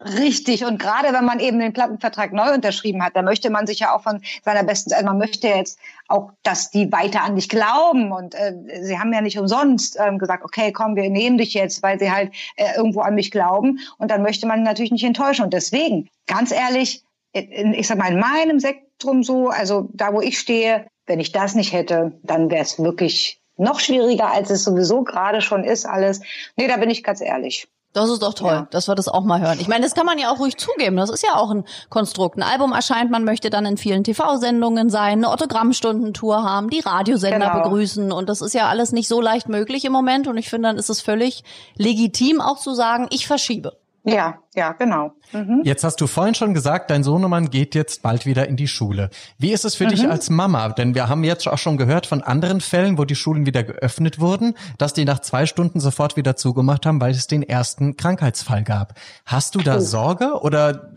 Richtig. 0.02 0.64
Und 0.64 0.80
gerade 0.80 1.12
wenn 1.12 1.26
man 1.26 1.40
eben 1.40 1.58
den 1.58 1.74
Plattenvertrag 1.74 2.32
neu 2.32 2.54
unterschrieben 2.54 3.04
hat, 3.04 3.14
da 3.14 3.20
möchte 3.20 3.50
man 3.50 3.66
sich 3.66 3.80
ja 3.80 3.94
auch 3.94 4.02
von 4.02 4.22
seiner 4.42 4.64
besten, 4.64 4.94
also 4.94 5.04
man 5.04 5.18
möchte 5.18 5.46
jetzt 5.48 5.78
auch, 6.08 6.32
dass 6.42 6.70
die 6.70 6.90
weiter 6.90 7.22
an 7.22 7.34
dich 7.34 7.50
glauben. 7.50 8.10
Und 8.10 8.34
äh, 8.34 8.54
sie 8.80 8.98
haben 8.98 9.12
ja 9.12 9.20
nicht 9.20 9.38
umsonst 9.38 9.98
ähm, 10.00 10.18
gesagt, 10.18 10.42
okay, 10.42 10.72
komm, 10.72 10.96
wir 10.96 11.10
nehmen 11.10 11.36
dich 11.36 11.52
jetzt, 11.52 11.82
weil 11.82 11.98
sie 11.98 12.10
halt 12.10 12.32
äh, 12.56 12.76
irgendwo 12.76 13.00
an 13.00 13.14
mich 13.14 13.30
glauben. 13.30 13.80
Und 13.98 14.10
dann 14.10 14.22
möchte 14.22 14.46
man 14.46 14.62
natürlich 14.62 14.90
nicht 14.90 15.04
enttäuschen. 15.04 15.44
Und 15.44 15.52
deswegen, 15.52 16.08
ganz 16.26 16.50
ehrlich, 16.50 17.04
in, 17.32 17.74
ich 17.74 17.86
sag 17.86 17.98
mal, 17.98 18.10
in 18.10 18.20
meinem 18.20 18.58
Sektrum 18.58 19.22
so, 19.22 19.48
also 19.50 19.88
da, 19.92 20.14
wo 20.14 20.22
ich 20.22 20.38
stehe, 20.38 20.86
wenn 21.06 21.20
ich 21.20 21.32
das 21.32 21.54
nicht 21.54 21.74
hätte, 21.74 22.18
dann 22.22 22.50
wäre 22.50 22.62
es 22.62 22.78
wirklich 22.78 23.38
noch 23.58 23.80
schwieriger, 23.80 24.32
als 24.32 24.48
es 24.48 24.64
sowieso 24.64 25.04
gerade 25.04 25.42
schon 25.42 25.62
ist 25.62 25.84
alles. 25.84 26.22
Nee, 26.56 26.68
da 26.68 26.78
bin 26.78 26.88
ich 26.88 27.04
ganz 27.04 27.20
ehrlich. 27.20 27.68
Das 27.92 28.08
ist 28.08 28.22
doch 28.22 28.34
toll, 28.34 28.52
ja. 28.52 28.68
dass 28.70 28.86
wir 28.86 28.94
das 28.94 29.08
auch 29.08 29.24
mal 29.24 29.40
hören. 29.40 29.58
Ich 29.60 29.66
meine, 29.66 29.82
das 29.82 29.94
kann 29.94 30.06
man 30.06 30.16
ja 30.16 30.30
auch 30.30 30.38
ruhig 30.38 30.56
zugeben. 30.56 30.96
Das 30.96 31.10
ist 31.10 31.24
ja 31.24 31.34
auch 31.34 31.50
ein 31.50 31.64
Konstrukt. 31.88 32.36
Ein 32.38 32.44
Album 32.44 32.72
erscheint, 32.72 33.10
man 33.10 33.24
möchte 33.24 33.50
dann 33.50 33.66
in 33.66 33.76
vielen 33.76 34.04
TV-Sendungen 34.04 34.90
sein, 34.90 35.18
eine 35.18 35.28
Autogrammstundentour 35.28 36.44
haben, 36.44 36.70
die 36.70 36.80
Radiosender 36.80 37.50
genau. 37.50 37.62
begrüßen. 37.64 38.12
Und 38.12 38.28
das 38.28 38.42
ist 38.42 38.54
ja 38.54 38.68
alles 38.68 38.92
nicht 38.92 39.08
so 39.08 39.20
leicht 39.20 39.48
möglich 39.48 39.84
im 39.84 39.92
Moment. 39.92 40.28
Und 40.28 40.36
ich 40.36 40.48
finde, 40.48 40.68
dann 40.68 40.78
ist 40.78 40.88
es 40.88 41.00
völlig 41.00 41.42
legitim 41.76 42.40
auch 42.40 42.58
zu 42.58 42.74
sagen, 42.74 43.08
ich 43.10 43.26
verschiebe. 43.26 43.79
Ja, 44.04 44.38
ja, 44.54 44.72
genau. 44.72 45.12
Mhm. 45.32 45.60
Jetzt 45.62 45.84
hast 45.84 46.00
du 46.00 46.06
vorhin 46.06 46.34
schon 46.34 46.54
gesagt, 46.54 46.90
dein 46.90 47.04
Sohnemann 47.04 47.50
geht 47.50 47.74
jetzt 47.74 48.02
bald 48.02 48.24
wieder 48.24 48.48
in 48.48 48.56
die 48.56 48.66
Schule. 48.66 49.10
Wie 49.38 49.52
ist 49.52 49.64
es 49.64 49.74
für 49.74 49.84
mhm. 49.84 49.90
dich 49.90 50.08
als 50.08 50.30
Mama? 50.30 50.70
Denn 50.70 50.94
wir 50.94 51.08
haben 51.08 51.22
jetzt 51.22 51.46
auch 51.46 51.58
schon 51.58 51.76
gehört 51.76 52.06
von 52.06 52.22
anderen 52.22 52.60
Fällen, 52.60 52.96
wo 52.96 53.04
die 53.04 53.14
Schulen 53.14 53.44
wieder 53.44 53.62
geöffnet 53.62 54.18
wurden, 54.18 54.54
dass 54.78 54.94
die 54.94 55.04
nach 55.04 55.20
zwei 55.20 55.44
Stunden 55.44 55.80
sofort 55.80 56.16
wieder 56.16 56.34
zugemacht 56.34 56.86
haben, 56.86 57.00
weil 57.00 57.12
es 57.12 57.26
den 57.26 57.42
ersten 57.42 57.96
Krankheitsfall 57.96 58.64
gab. 58.64 58.94
Hast 59.26 59.54
du 59.54 59.60
da 59.60 59.76
oh. 59.76 59.80
Sorge 59.80 60.40
oder 60.40 60.90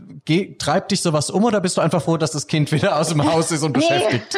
treibt 0.58 0.92
dich 0.92 1.02
sowas 1.02 1.30
um 1.30 1.44
oder 1.44 1.60
bist 1.60 1.76
du 1.76 1.82
einfach 1.82 2.02
froh, 2.02 2.16
dass 2.16 2.32
das 2.32 2.48
Kind 2.48 2.72
wieder 2.72 2.98
aus 2.98 3.10
dem 3.10 3.30
Haus 3.30 3.52
ist 3.52 3.64
und 3.64 3.74
beschäftigt? 3.74 4.38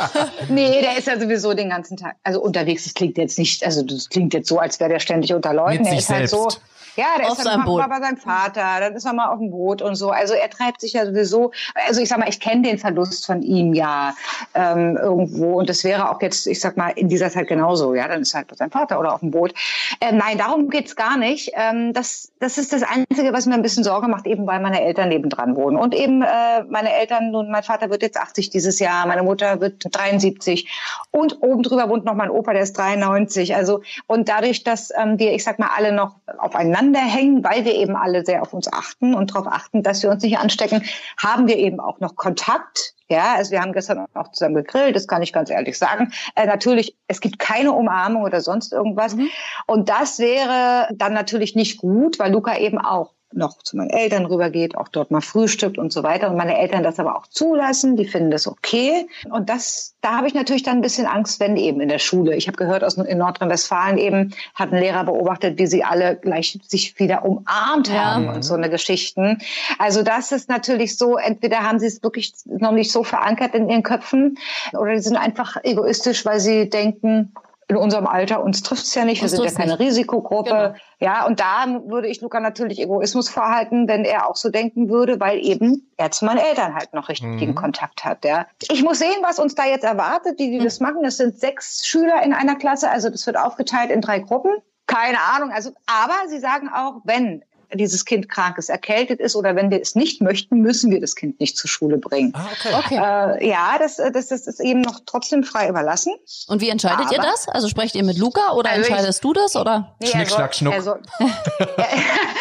nee, 0.50 0.82
der 0.82 0.98
ist 0.98 1.06
ja 1.06 1.18
sowieso 1.18 1.54
den 1.54 1.70
ganzen 1.70 1.96
Tag, 1.96 2.16
also 2.22 2.42
unterwegs, 2.42 2.84
das 2.84 2.92
klingt 2.92 3.16
jetzt 3.16 3.38
nicht, 3.38 3.64
also 3.64 3.82
das 3.82 4.10
klingt 4.10 4.34
jetzt 4.34 4.48
so, 4.48 4.58
als 4.58 4.78
wäre 4.78 4.90
der 4.90 5.00
ständig 5.00 5.32
unter 5.32 5.54
Leuten. 5.54 5.84
Mit 5.84 5.92
er 5.92 5.98
ist 5.98 6.08
selbst. 6.08 6.34
halt 6.34 6.52
so 6.52 6.58
ja, 6.96 7.06
der 7.18 7.30
auf 7.30 7.38
ist 7.38 7.46
dann 7.46 7.64
mal 7.64 7.88
bei 7.88 8.00
seinem 8.00 8.18
Vater, 8.18 8.80
dann 8.80 8.94
ist 8.94 9.06
er 9.06 9.14
mal 9.14 9.28
auf 9.28 9.38
dem 9.38 9.50
Boot 9.50 9.80
und 9.80 9.94
so. 9.94 10.10
Also 10.10 10.34
er 10.34 10.50
treibt 10.50 10.80
sich 10.80 10.92
ja 10.92 11.06
sowieso, 11.06 11.52
also 11.86 12.00
ich 12.00 12.08
sag 12.08 12.18
mal, 12.18 12.28
ich 12.28 12.38
kenne 12.38 12.62
den 12.62 12.78
Verlust 12.78 13.24
von 13.24 13.42
ihm 13.42 13.72
ja 13.72 14.14
ähm, 14.54 14.98
irgendwo 15.00 15.58
und 15.58 15.70
das 15.70 15.84
wäre 15.84 16.10
auch 16.10 16.20
jetzt, 16.20 16.46
ich 16.46 16.60
sag 16.60 16.76
mal, 16.76 16.90
in 16.90 17.08
dieser 17.08 17.30
Zeit 17.30 17.48
genauso. 17.48 17.94
Ja, 17.94 18.08
dann 18.08 18.22
ist 18.22 18.34
er 18.34 18.38
halt 18.38 18.48
bei 18.48 18.56
seinem 18.56 18.70
Vater 18.70 19.00
oder 19.00 19.14
auf 19.14 19.20
dem 19.20 19.30
Boot. 19.30 19.54
Ähm, 20.00 20.18
nein, 20.18 20.36
darum 20.36 20.68
geht's 20.68 20.94
gar 20.94 21.16
nicht. 21.16 21.52
Ähm, 21.54 21.94
das, 21.94 22.32
das 22.40 22.58
ist 22.58 22.72
das 22.72 22.82
Einzige, 22.82 23.32
was 23.32 23.46
mir 23.46 23.54
ein 23.54 23.62
bisschen 23.62 23.84
Sorge 23.84 24.08
macht, 24.08 24.26
eben 24.26 24.46
weil 24.46 24.60
meine 24.60 24.82
Eltern 24.82 25.08
nebendran 25.08 25.56
wohnen. 25.56 25.78
Und 25.78 25.94
eben 25.94 26.22
äh, 26.22 26.64
meine 26.68 26.94
Eltern, 26.94 27.30
nun 27.30 27.50
mein 27.50 27.62
Vater 27.62 27.88
wird 27.88 28.02
jetzt 28.02 28.18
80 28.18 28.50
dieses 28.50 28.78
Jahr, 28.78 29.06
meine 29.06 29.22
Mutter 29.22 29.60
wird 29.60 29.82
73 29.90 30.68
und 31.10 31.42
oben 31.42 31.62
drüber 31.62 31.88
wohnt 31.88 32.04
noch 32.04 32.14
mein 32.14 32.30
Opa, 32.30 32.52
der 32.52 32.62
ist 32.62 32.76
93. 32.76 33.56
Also 33.56 33.80
und 34.06 34.28
dadurch, 34.28 34.62
dass 34.62 34.92
ähm, 34.94 35.16
die, 35.16 35.28
ich 35.28 35.42
sag 35.42 35.58
mal, 35.58 35.70
alle 35.74 35.92
noch 35.92 36.16
aufeinander 36.38 36.81
aneinander 36.82 37.00
hängen, 37.00 37.44
weil 37.44 37.64
wir 37.64 37.74
eben 37.74 37.96
alle 37.96 38.24
sehr 38.24 38.42
auf 38.42 38.52
uns 38.52 38.72
achten 38.72 39.14
und 39.14 39.30
darauf 39.30 39.46
achten, 39.46 39.82
dass 39.82 40.02
wir 40.02 40.10
uns 40.10 40.22
nicht 40.22 40.38
anstecken, 40.38 40.82
haben 41.16 41.46
wir 41.46 41.56
eben 41.56 41.80
auch 41.80 42.00
noch 42.00 42.16
Kontakt. 42.16 42.94
Ja, 43.08 43.34
also 43.36 43.50
wir 43.50 43.60
haben 43.60 43.72
gestern 43.72 44.06
auch 44.14 44.30
zusammen 44.32 44.54
gegrillt, 44.54 44.96
das 44.96 45.06
kann 45.06 45.22
ich 45.22 45.32
ganz 45.32 45.50
ehrlich 45.50 45.76
sagen. 45.76 46.12
Äh, 46.34 46.46
natürlich, 46.46 46.96
es 47.08 47.20
gibt 47.20 47.38
keine 47.38 47.72
Umarmung 47.72 48.22
oder 48.22 48.40
sonst 48.40 48.72
irgendwas. 48.72 49.16
Mhm. 49.16 49.28
Und 49.66 49.88
das 49.90 50.18
wäre 50.18 50.88
dann 50.94 51.12
natürlich 51.12 51.54
nicht 51.54 51.78
gut, 51.78 52.18
weil 52.18 52.32
Luca 52.32 52.56
eben 52.56 52.78
auch 52.78 53.12
noch 53.34 53.62
zu 53.62 53.76
meinen 53.76 53.90
Eltern 53.90 54.26
rübergeht, 54.26 54.76
auch 54.76 54.88
dort 54.88 55.10
mal 55.10 55.20
frühstückt 55.20 55.78
und 55.78 55.92
so 55.92 56.02
weiter. 56.02 56.30
Und 56.30 56.36
meine 56.36 56.58
Eltern 56.58 56.82
das 56.82 56.98
aber 56.98 57.16
auch 57.16 57.26
zulassen, 57.26 57.96
die 57.96 58.06
finden 58.06 58.30
das 58.30 58.46
okay. 58.46 59.06
Und 59.30 59.48
das, 59.48 59.94
da 60.00 60.16
habe 60.16 60.26
ich 60.26 60.34
natürlich 60.34 60.62
dann 60.62 60.76
ein 60.76 60.82
bisschen 60.82 61.06
Angst, 61.06 61.40
wenn 61.40 61.56
eben 61.56 61.80
in 61.80 61.88
der 61.88 61.98
Schule. 61.98 62.34
Ich 62.36 62.46
habe 62.46 62.56
gehört, 62.56 62.84
aus 62.84 62.96
in 62.96 63.18
Nordrhein-Westfalen 63.18 63.98
eben 63.98 64.34
hat 64.54 64.72
ein 64.72 64.80
Lehrer 64.80 65.04
beobachtet, 65.04 65.58
wie 65.58 65.66
sie 65.66 65.84
alle 65.84 66.16
gleich 66.16 66.58
sich 66.66 66.98
wieder 66.98 67.24
umarmt 67.24 67.90
haben 67.90 68.24
ja. 68.24 68.32
und 68.32 68.42
so 68.42 68.54
eine 68.54 68.70
Geschichten. 68.70 69.38
Also 69.78 70.02
das 70.02 70.32
ist 70.32 70.48
natürlich 70.48 70.96
so, 70.96 71.16
entweder 71.16 71.60
haben 71.60 71.78
sie 71.78 71.86
es 71.86 72.02
wirklich 72.02 72.32
noch 72.46 72.72
nicht 72.72 72.92
so 72.92 73.04
verankert 73.04 73.54
in 73.54 73.68
ihren 73.68 73.82
Köpfen 73.82 74.38
oder 74.72 74.94
die 74.94 75.00
sind 75.00 75.16
einfach 75.16 75.56
egoistisch, 75.62 76.24
weil 76.24 76.40
sie 76.40 76.68
denken, 76.68 77.32
in 77.72 77.78
unserem 77.78 78.06
Alter, 78.06 78.42
uns 78.42 78.62
trifft 78.62 78.84
es 78.84 78.94
ja 78.94 79.04
nicht, 79.04 79.22
wir 79.22 79.28
sind 79.28 79.44
ja 79.44 79.50
keine 79.50 79.72
nicht. 79.72 79.80
Risikogruppe. 79.80 80.50
Genau. 80.50 80.74
Ja, 81.00 81.26
und 81.26 81.40
da 81.40 81.64
würde 81.86 82.06
ich 82.08 82.20
Luca 82.20 82.38
natürlich 82.38 82.78
Egoismus 82.80 83.30
vorhalten, 83.30 83.88
wenn 83.88 84.04
er 84.04 84.28
auch 84.28 84.36
so 84.36 84.50
denken 84.50 84.90
würde, 84.90 85.18
weil 85.18 85.38
eben 85.38 85.90
er 85.96 86.10
zu 86.10 86.26
meinen 86.26 86.38
Eltern 86.38 86.74
halt 86.74 86.92
noch 86.92 87.08
richtigen 87.08 87.38
mhm. 87.38 87.54
Kontakt 87.54 88.04
hat. 88.04 88.24
Ja. 88.26 88.46
Ich 88.70 88.82
muss 88.82 88.98
sehen, 88.98 89.16
was 89.22 89.38
uns 89.38 89.54
da 89.54 89.64
jetzt 89.64 89.84
erwartet, 89.84 90.38
die, 90.38 90.50
die 90.50 90.60
mhm. 90.60 90.64
das 90.64 90.80
machen. 90.80 91.02
Das 91.02 91.16
sind 91.16 91.38
sechs 91.38 91.86
Schüler 91.86 92.22
in 92.22 92.34
einer 92.34 92.56
Klasse, 92.56 92.90
also 92.90 93.08
das 93.08 93.26
wird 93.26 93.38
aufgeteilt 93.38 93.90
in 93.90 94.02
drei 94.02 94.18
Gruppen. 94.18 94.52
Keine 94.86 95.18
Ahnung. 95.34 95.50
Also, 95.50 95.70
aber 95.86 96.28
sie 96.28 96.40
sagen 96.40 96.68
auch, 96.68 97.00
wenn 97.04 97.42
dieses 97.74 98.04
Kind 98.04 98.28
krank 98.28 98.58
ist, 98.58 98.68
erkältet 98.68 99.20
ist 99.20 99.36
oder 99.36 99.56
wenn 99.56 99.70
wir 99.70 99.80
es 99.80 99.94
nicht 99.94 100.20
möchten, 100.20 100.60
müssen 100.60 100.90
wir 100.90 101.00
das 101.00 101.16
Kind 101.16 101.40
nicht 101.40 101.56
zur 101.56 101.68
Schule 101.68 101.98
bringen. 101.98 102.32
Ah, 102.34 102.46
okay. 102.52 102.74
okay. 102.74 102.96
Äh, 103.40 103.48
ja, 103.48 103.76
das, 103.78 103.96
das, 103.96 104.28
das 104.28 104.46
ist 104.46 104.60
eben 104.60 104.80
noch 104.80 105.00
trotzdem 105.06 105.44
frei 105.44 105.68
überlassen. 105.68 106.14
Und 106.48 106.60
wie 106.60 106.68
entscheidet 106.68 107.06
Aber, 107.06 107.12
ihr 107.12 107.22
das? 107.22 107.48
Also 107.48 107.68
sprecht 107.68 107.94
ihr 107.94 108.04
mit 108.04 108.18
Luca 108.18 108.52
oder 108.52 108.70
also 108.70 108.82
entscheidest 108.82 109.18
ich, 109.18 109.22
du 109.22 109.32
das 109.32 109.56
oder? 109.56 109.96
Nee, 110.00 110.08
Schnick, 110.08 110.30
schnack, 110.30 110.54
schnuck. 110.54 110.74
Er 110.74 110.82
soll, 110.82 111.00
er, 111.18 111.88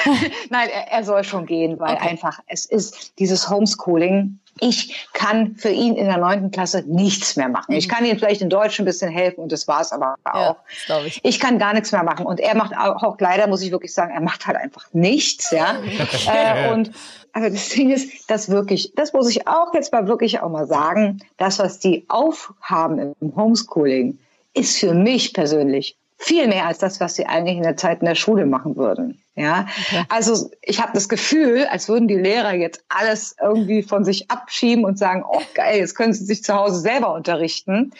nein, 0.49 0.69
er, 0.69 0.91
er, 0.91 1.03
soll 1.03 1.23
schon 1.23 1.45
gehen, 1.45 1.79
weil 1.79 1.95
okay. 1.95 2.09
einfach 2.09 2.39
es 2.47 2.65
ist 2.65 3.13
dieses 3.19 3.49
Homeschooling 3.49 4.39
ich 4.61 5.07
kann 5.13 5.55
für 5.55 5.69
ihn 5.69 5.95
in 5.95 6.05
der 6.05 6.19
neunten 6.19 6.51
Klasse 6.51 6.83
nichts 6.85 7.35
mehr 7.35 7.49
machen. 7.49 7.73
Ich 7.73 7.87
mhm. 7.87 7.91
kann 7.91 8.05
ihm 8.05 8.17
vielleicht 8.17 8.41
in 8.41 8.49
Deutsch 8.49 8.79
ein 8.79 8.85
bisschen 8.85 9.11
helfen 9.11 9.41
und 9.41 9.51
das 9.51 9.67
war 9.67 9.81
es 9.81 9.91
aber 9.91 10.15
auch. 10.23 10.55
Ja, 10.87 11.03
ich. 11.03 11.19
ich 11.23 11.39
kann 11.39 11.57
gar 11.57 11.73
nichts 11.73 11.91
mehr 11.91 12.03
machen. 12.03 12.27
Und 12.27 12.39
er 12.39 12.55
macht 12.55 12.77
auch, 12.77 13.19
leider, 13.19 13.47
muss 13.47 13.63
ich 13.63 13.71
wirklich 13.71 13.93
sagen, 13.93 14.13
er 14.13 14.21
macht 14.21 14.45
halt 14.45 14.57
einfach 14.57 14.85
nichts, 14.93 15.49
ja. 15.49 15.81
äh, 16.31 16.71
und 16.71 16.91
aber 17.33 17.49
das 17.49 17.69
Ding 17.69 17.91
ist, 17.91 18.29
das 18.29 18.49
wirklich, 18.49 18.93
das 18.95 19.13
muss 19.13 19.29
ich 19.29 19.47
auch 19.47 19.73
jetzt 19.73 19.91
mal 19.91 20.07
wirklich 20.07 20.41
auch 20.41 20.49
mal 20.49 20.67
sagen, 20.67 21.21
das, 21.37 21.59
was 21.59 21.79
die 21.79 22.05
aufhaben 22.09 23.15
im 23.19 23.35
Homeschooling, 23.35 24.19
ist 24.53 24.79
für 24.79 24.93
mich 24.93 25.33
persönlich 25.33 25.97
viel 26.23 26.47
mehr 26.47 26.67
als 26.67 26.77
das, 26.77 26.99
was 26.99 27.15
sie 27.15 27.25
eigentlich 27.25 27.57
in 27.57 27.63
der 27.63 27.77
Zeit 27.77 28.01
in 28.01 28.05
der 28.05 28.15
Schule 28.15 28.45
machen 28.45 28.75
würden. 28.75 29.23
Ja, 29.33 29.65
okay. 29.79 30.03
also 30.09 30.51
ich 30.61 30.81
habe 30.81 30.91
das 30.93 31.09
Gefühl, 31.09 31.65
als 31.65 31.87
würden 31.87 32.07
die 32.07 32.17
Lehrer 32.17 32.53
jetzt 32.53 32.83
alles 32.89 33.35
irgendwie 33.41 33.81
von 33.81 34.03
sich 34.03 34.29
abschieben 34.29 34.85
und 34.85 34.99
sagen, 34.99 35.23
oh 35.27 35.41
geil, 35.55 35.79
jetzt 35.79 35.95
können 35.95 36.13
sie 36.13 36.25
sich 36.25 36.43
zu 36.43 36.53
Hause 36.53 36.79
selber 36.79 37.13
unterrichten. 37.13 37.91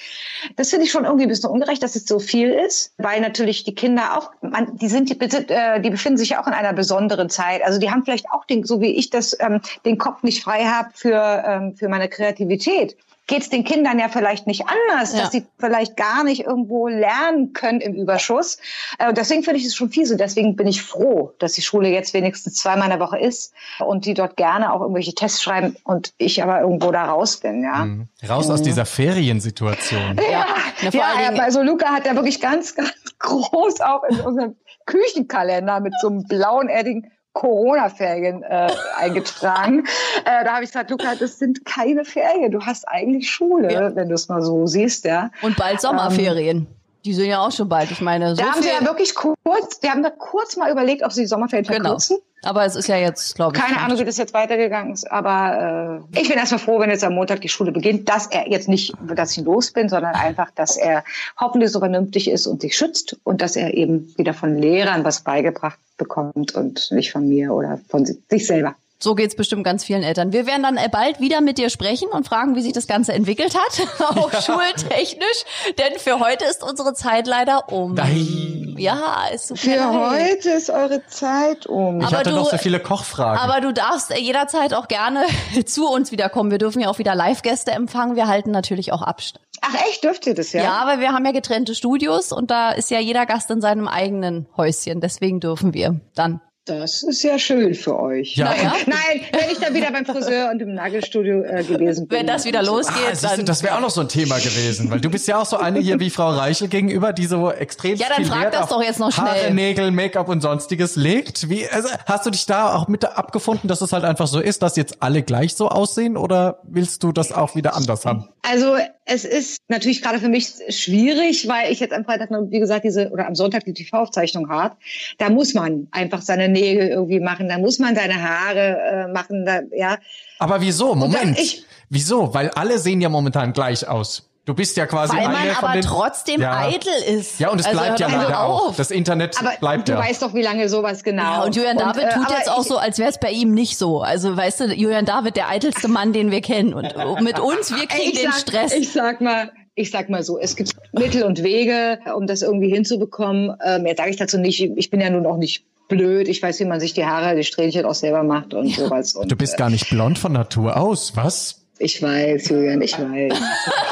Das 0.56 0.70
finde 0.70 0.86
ich 0.86 0.92
schon 0.92 1.06
irgendwie 1.06 1.24
ein 1.24 1.30
bisschen 1.30 1.50
ungerecht, 1.50 1.82
dass 1.82 1.96
es 1.96 2.06
so 2.06 2.20
viel 2.20 2.50
ist, 2.52 2.94
weil 2.98 3.22
natürlich 3.22 3.64
die 3.64 3.74
Kinder 3.74 4.18
auch, 4.18 4.32
man, 4.42 4.78
die 4.78 4.90
sind, 4.90 5.10
die, 5.10 5.20
äh, 5.20 5.80
die 5.80 5.90
befinden 5.90 6.18
sich 6.18 6.30
ja 6.30 6.44
auch 6.44 6.48
in 6.48 6.54
einer 6.54 6.74
besonderen 6.74 7.30
Zeit. 7.30 7.64
Also 7.64 7.80
die 7.80 7.90
haben 7.90 8.04
vielleicht 8.04 8.30
auch 8.30 8.46
den, 8.46 8.64
so 8.64 8.82
wie 8.82 8.92
ich 8.92 9.10
das, 9.10 9.36
ähm, 9.40 9.62
den 9.86 9.98
Kopf 9.98 10.22
nicht 10.24 10.44
frei 10.44 10.66
habe 10.66 10.90
für 10.94 11.44
ähm, 11.46 11.76
für 11.76 11.90
meine 11.90 12.10
Kreativität 12.10 12.98
geht 13.28 13.44
es 13.44 13.50
den 13.50 13.64
Kindern 13.64 14.00
ja 14.00 14.10
vielleicht 14.10 14.48
nicht 14.48 14.66
anders, 14.68 15.14
ja. 15.14 15.22
dass 15.22 15.32
sie 15.32 15.46
vielleicht 15.58 15.96
gar 15.96 16.24
nicht 16.24 16.42
irgendwo 16.46 16.88
lernen 16.88 17.54
können 17.54 17.80
im 17.80 17.96
Überschuss. 17.96 18.58
Äh, 19.00 19.14
deswegen 19.14 19.44
finde 19.44 19.60
ich 19.60 19.66
es 19.66 19.76
schon 19.76 19.90
fies 19.90 20.12
und 20.12 20.20
deswegen 20.20 20.56
bin 20.56 20.68
ich 20.68 20.82
froh, 20.82 21.34
dass 21.40 21.54
die 21.54 21.62
Schule 21.62 21.90
jetzt 21.90 22.14
wenigstens 22.14 22.56
zweimal 22.56 22.92
in 22.92 22.98
der 22.98 23.00
Woche 23.00 23.20
ist 23.20 23.54
und 23.80 24.06
die 24.06 24.14
dort 24.14 24.36
gerne 24.38 24.74
auch 24.74 24.82
irgendwelche 24.82 25.14
Tests 25.14 25.42
schreiben 25.42 25.76
und 25.84 26.14
ich 26.18 26.44
aber 26.44 26.62
irgendwo 26.62 26.92
da 26.92 27.06
raus 27.06 27.38
bin. 27.38 27.64
Ja. 27.64 27.86
Mhm. 27.86 28.08
Raus 28.28 28.48
mhm. 28.48 28.54
aus 28.54 28.62
dieser 28.64 28.86
Feriensituation. 28.86 30.20
Ja, 30.32 30.46
ja, 30.82 30.92
ja 30.92 31.42
also 31.42 31.62
Luca 31.62 31.88
hat 31.88 32.06
ja 32.06 32.16
wirklich 32.16 32.42
ganz, 32.42 32.76
ganz 32.76 32.92
groß 33.20 33.82
auch 33.82 34.04
in 34.04 34.20
unserem 34.20 34.56
Küchenkalender 34.86 35.80
mit 35.80 35.94
so 36.02 36.10
einem 36.10 36.24
blauen 36.24 36.70
Edding 36.70 37.10
Corona-Ferien 37.34 38.44
äh, 38.44 38.70
eingetragen. 38.98 39.86
äh, 40.26 40.44
da 40.44 40.54
habe 40.54 40.64
ich 40.64 40.72
gesagt, 40.72 40.90
Luca, 40.90 41.16
das 41.16 41.40
sind 41.40 41.66
keine 41.66 42.06
Ferien. 42.06 42.52
Du 42.52 42.62
hast 42.62 42.88
eigentlich 42.88 43.30
Schule, 43.32 43.72
ja. 43.72 43.96
wenn 43.96 44.10
du 44.10 44.16
es 44.16 44.28
mal 44.28 44.42
so 44.42 44.68
siehst, 44.68 45.06
ja. 45.06 45.32
Und 45.42 45.56
bald 45.56 45.82
Sommerferien. 45.82 46.58
Ähm, 46.58 46.68
die 47.06 47.14
sind 47.14 47.28
ja 47.28 47.40
auch 47.40 47.52
schon 47.52 47.68
bald. 47.68 47.90
Ich 47.90 48.02
meine, 48.02 48.36
so 48.36 48.42
da 48.42 48.52
haben 48.52 48.62
sie 48.62 48.70
ja 48.70 48.86
wirklich 48.86 49.16
kurz, 49.16 49.80
die 49.80 49.90
haben 49.90 50.04
da 50.04 50.10
kurz 50.12 50.56
mal 50.56 50.72
überlegt, 50.72 51.04
ob 51.04 51.12
sie 51.12 51.22
die 51.22 51.28
Sommerferien 51.28 51.66
genau. 51.66 51.98
Aber 52.44 52.66
es 52.66 52.76
ist 52.76 52.88
ja 52.88 52.98
jetzt, 52.98 53.36
glaube 53.36 53.56
ich. 53.56 53.62
Keine 53.62 53.80
Ahnung, 53.80 54.00
wie 54.00 54.06
das 54.06 54.18
jetzt 54.18 54.34
weitergegangen 54.34 54.94
ist. 54.94 55.10
Aber 55.12 56.04
äh, 56.14 56.20
ich 56.20 56.28
bin 56.28 56.38
erstmal 56.38 56.60
froh, 56.60 56.80
wenn 56.80 56.90
jetzt 56.90 57.04
am 57.04 57.14
Montag 57.14 57.42
die 57.42 57.50
Schule 57.50 57.72
beginnt, 57.72 58.10
dass 58.10 58.28
er 58.28 58.50
jetzt 58.50 58.68
nicht, 58.68 58.94
dass 59.16 59.38
ich 59.38 59.44
los 59.44 59.72
bin, 59.72 59.90
sondern 59.90 60.16
einfach, 60.16 60.50
dass 60.52 60.76
er 60.76 61.04
hoffentlich 61.40 61.72
so 61.72 61.80
vernünftig 61.80 62.30
ist 62.30 62.48
und 62.48 62.62
sich 62.62 62.76
schützt 62.76 63.18
und 63.24 63.42
dass 63.42 63.56
er 63.56 63.76
eben 63.76 64.12
wieder 64.18 64.34
von 64.34 64.58
Lehrern 64.58 65.06
was 65.06 65.22
beigebracht 65.22 65.80
bekommt 65.98 66.56
und 66.56 66.90
nicht 66.92 67.12
von 67.12 67.30
mir 67.30 67.54
oder 67.54 67.80
von 67.90 68.06
sich 68.06 68.48
selber. 68.48 68.76
So 69.04 69.16
geht's 69.16 69.36
bestimmt 69.36 69.64
ganz 69.64 69.84
vielen 69.84 70.04
Eltern. 70.04 70.32
Wir 70.32 70.46
werden 70.46 70.62
dann 70.62 70.78
äh, 70.78 70.88
bald 70.88 71.20
wieder 71.20 71.42
mit 71.42 71.58
dir 71.58 71.72
sprechen 71.72 72.10
und 72.10 72.28
fragen, 72.28 72.56
wie 72.56 72.62
sich 72.62 72.74
das 72.74 72.86
Ganze 72.86 73.14
entwickelt 73.14 73.56
hat, 73.58 73.88
auch 74.16 74.32
ja. 74.32 74.42
schultechnisch. 74.42 75.44
Denn 75.80 75.98
für 75.98 76.20
heute 76.20 76.46
ist 76.46 76.64
unsere 76.64 76.94
Zeit 76.94 77.26
leider 77.26 77.72
um. 77.72 77.96
Nein. 77.96 78.76
Ja, 78.78 79.26
ist 79.34 79.48
so 79.48 79.56
Für 79.56 79.76
leid. 79.76 80.36
heute 80.38 80.50
ist 80.52 80.70
eure 80.70 81.04
Zeit 81.08 81.66
um. 81.66 82.00
Ich 82.00 82.08
aber 82.08 82.18
hatte 82.18 82.30
du, 82.30 82.36
noch 82.36 82.52
so 82.52 82.58
viele 82.60 82.80
Kochfragen. 82.80 83.40
Aber 83.40 83.60
du 83.60 83.74
darfst 83.74 84.12
äh, 84.12 84.20
jederzeit 84.20 84.76
auch 84.76 84.88
gerne 84.88 85.26
zu 85.66 85.88
uns 85.88 86.12
wiederkommen. 86.12 86.52
Wir 86.52 86.60
dürfen 86.60 86.80
ja 86.80 86.90
auch 86.90 87.00
wieder 87.00 87.16
Live-Gäste 87.16 87.72
empfangen. 87.72 88.16
Wir 88.16 88.28
halten 88.28 88.52
natürlich 88.52 88.94
auch 88.94 89.02
Abstand. 89.02 89.44
Ach 89.62 89.76
echt, 89.90 90.04
dürft 90.04 90.28
ihr 90.28 90.36
das 90.36 90.54
ja? 90.54 90.64
Ja, 90.64 90.74
aber 90.74 91.00
wir 91.00 91.12
haben 91.12 91.26
ja 91.26 91.32
getrennte 91.32 91.74
Studios 91.74 92.32
und 92.32 92.52
da 92.52 92.70
ist 92.70 92.92
ja 92.92 93.00
jeder 93.00 93.26
Gast 93.26 93.50
in 93.50 93.62
seinem 93.62 93.88
eigenen 93.88 94.48
Häuschen. 94.58 95.02
Deswegen 95.02 95.40
dürfen 95.40 95.74
wir 95.74 96.00
dann 96.14 96.40
das 96.66 97.02
ist 97.02 97.24
ja 97.24 97.40
schön 97.40 97.74
für 97.74 98.00
euch. 98.00 98.36
Ja. 98.36 98.46
Naja. 98.46 98.74
Nein, 98.86 99.22
wenn 99.32 99.50
ich 99.50 99.58
dann 99.58 99.74
wieder 99.74 99.92
beim 99.92 100.06
Friseur 100.06 100.52
und 100.52 100.62
im 100.62 100.76
Nagelstudio 100.76 101.42
äh, 101.42 101.64
gewesen 101.64 102.08
bin. 102.08 102.20
Wenn 102.20 102.28
das 102.28 102.46
wieder 102.46 102.62
losgeht, 102.62 102.96
ah, 103.24 103.36
dann. 103.36 103.46
das 103.46 103.64
wäre 103.64 103.76
auch 103.76 103.82
noch 103.82 103.90
so 103.90 104.02
ein 104.02 104.10
Thema 104.10 104.38
gewesen, 104.38 104.92
weil 104.92 105.02
du 105.02 105.10
bist 105.10 105.28
ja 105.28 105.42
auch 105.42 105.46
so 105.46 105.58
eine 105.58 105.80
hier 105.80 106.00
wie 106.00 106.12
Frau 106.12 106.30
Reichel 106.30 106.68
gegenüber, 106.68 107.14
die 107.14 107.26
so 107.26 107.52
extrem 107.52 107.96
Ja, 107.96 108.08
dann 108.16 108.26
frag 108.26 108.52
das 108.52 108.70
doch 108.70 108.82
jetzt 108.84 109.00
noch 109.00 109.12
schnell. 109.12 109.28
Haare, 109.28 109.54
Nägel, 109.54 109.90
Make-up 109.90 110.30
und 110.30 110.42
sonstiges 110.42 110.96
legt. 110.96 111.50
Wie, 111.50 111.68
also, 111.68 111.90
hast 112.06 112.28
du 112.28 112.30
dich 112.30 112.46
da 112.46 112.76
auch 112.76 112.88
mit 112.88 113.06
abgefunden, 113.06 113.68
dass 113.68 113.82
es 113.82 113.92
halt 113.92 114.04
einfach 114.04 114.28
so 114.28 114.40
ist, 114.40 114.62
dass 114.62 114.76
jetzt 114.76 115.02
alle 115.02 115.24
gleich 115.24 115.56
so 115.56 115.68
aussehen 115.70 116.16
oder 116.16 116.60
willst 116.64 117.02
du 117.04 117.12
das 117.12 117.32
auch 117.32 117.56
wieder 117.56 117.76
anders 117.76 118.06
haben? 118.06 118.30
Also 118.44 118.76
es 119.06 119.26
ist 119.26 119.62
natürlich 119.68 120.02
gerade 120.02 120.20
für 120.20 120.30
mich 120.30 120.54
schwierig, 120.70 121.48
weil 121.48 121.72
ich 121.72 121.80
jetzt 121.80 121.94
am 121.94 122.06
Freitag, 122.06 122.30
wie 122.30 122.60
gesagt, 122.60 122.86
diese 122.86 123.10
oder 123.10 123.28
am 123.28 123.36
Sonntag 123.36 123.66
die 123.66 123.74
TV-Aufzeichnung 123.74 124.50
habe. 124.50 124.76
Da 125.18 125.30
muss 125.30 125.54
man 125.54 125.88
einfach 125.92 126.22
seine 126.22 126.48
Nägel 126.52 126.90
irgendwie 126.90 127.20
machen, 127.20 127.50
da 127.50 127.58
muss 127.58 127.80
man 127.80 127.96
seine 127.96 128.22
Haare 128.22 128.60
äh, 128.60 129.08
machen, 129.12 129.46
da, 129.46 129.62
ja. 129.72 129.98
Aber 130.40 130.62
wieso? 130.62 130.96
Moment. 130.96 131.38
Ich, 131.40 131.66
wieso? 131.90 132.34
Weil 132.34 132.50
alle 132.52 132.80
sehen 132.80 133.02
ja 133.02 133.10
momentan 133.10 133.54
gleich 133.54 133.88
aus. 133.88 134.32
Du 134.44 134.56
bist 134.56 134.76
ja 134.76 134.88
quasi 134.88 135.16
Weil 135.16 135.28
man 135.28 135.50
aber 135.52 135.74
den, 135.74 135.84
trotzdem 135.84 136.42
ja. 136.42 136.62
eitel 136.62 136.92
ist. 137.08 137.40
Ja, 137.40 137.52
und 137.52 137.60
es 137.60 137.68
also 137.68 137.78
bleibt 137.78 138.00
ja 138.00 138.08
leider 138.08 138.42
auch. 138.42 138.76
Das 138.76 138.90
Internet 138.90 139.40
aber 139.40 139.52
bleibt 139.60 139.88
du 139.88 139.92
ja. 139.92 140.00
Du 140.00 140.04
weißt 140.04 140.22
doch, 140.24 140.34
wie 140.34 140.42
lange 140.42 140.68
sowas 140.68 141.04
genau. 141.04 141.22
Ja, 141.22 141.44
und 141.44 141.56
Julian 141.56 141.78
David 141.78 142.04
und, 142.04 142.10
äh, 142.10 142.14
tut 142.16 142.30
jetzt 142.32 142.50
auch 142.50 142.64
so, 142.64 142.78
als 142.78 142.98
wäre 142.98 143.12
es 143.12 143.20
bei 143.20 143.30
ihm 143.30 143.54
nicht 143.54 143.78
so. 143.78 144.02
Also 144.02 144.36
weißt 144.36 144.62
du, 144.62 144.66
Julian 144.74 145.06
David, 145.06 145.36
der 145.36 145.48
eitelste 145.48 145.88
Mann, 145.88 146.12
den 146.12 146.32
wir 146.32 146.42
kennen. 146.42 146.74
Und 146.74 147.22
mit 147.22 147.40
uns, 147.40 147.70
wir 147.70 147.86
kriegen 147.86 148.18
den 148.18 148.32
sag, 148.32 148.40
Stress. 148.40 148.74
Ich 148.74 148.92
sag 148.92 149.22
mal, 149.22 149.52
ich 149.76 149.92
sag 149.92 150.10
mal 150.10 150.24
so, 150.24 150.40
es 150.40 150.56
gibt 150.56 150.74
Mittel 150.92 151.22
und 151.22 151.44
Wege, 151.44 152.00
um 152.16 152.26
das 152.26 152.42
irgendwie 152.42 152.74
hinzubekommen. 152.74 153.56
Mehr 153.82 153.96
sage 153.96 154.10
ich 154.10 154.18
dazu 154.18 154.40
nicht. 154.40 154.60
Ich 154.60 154.90
bin 154.90 155.02
ja 155.02 155.12
nun 155.12 155.28
auch 155.28 155.38
nicht 155.38 155.66
blöd. 155.92 156.28
Ich 156.28 156.42
weiß, 156.42 156.60
wie 156.62 156.66
man 156.66 156.80
sich 156.80 156.94
die 156.94 157.06
Haare, 157.06 157.36
die 157.36 157.44
Strähnchen 157.44 157.86
auch 157.86 157.94
selber 157.94 158.24
macht 158.24 158.54
und 158.56 158.68
ja. 158.68 158.86
sowas. 158.86 159.14
Und, 159.14 159.32
du 159.32 159.36
bist 159.36 159.58
gar 159.58 159.70
nicht 159.70 159.90
blond 159.90 160.18
von 160.18 160.32
Natur 160.32 160.78
aus, 160.78 161.16
was? 161.16 161.58
Ich 161.78 162.02
weiß, 162.02 162.50
Julian, 162.50 162.82
ich 162.82 162.94
weiß. 162.94 163.02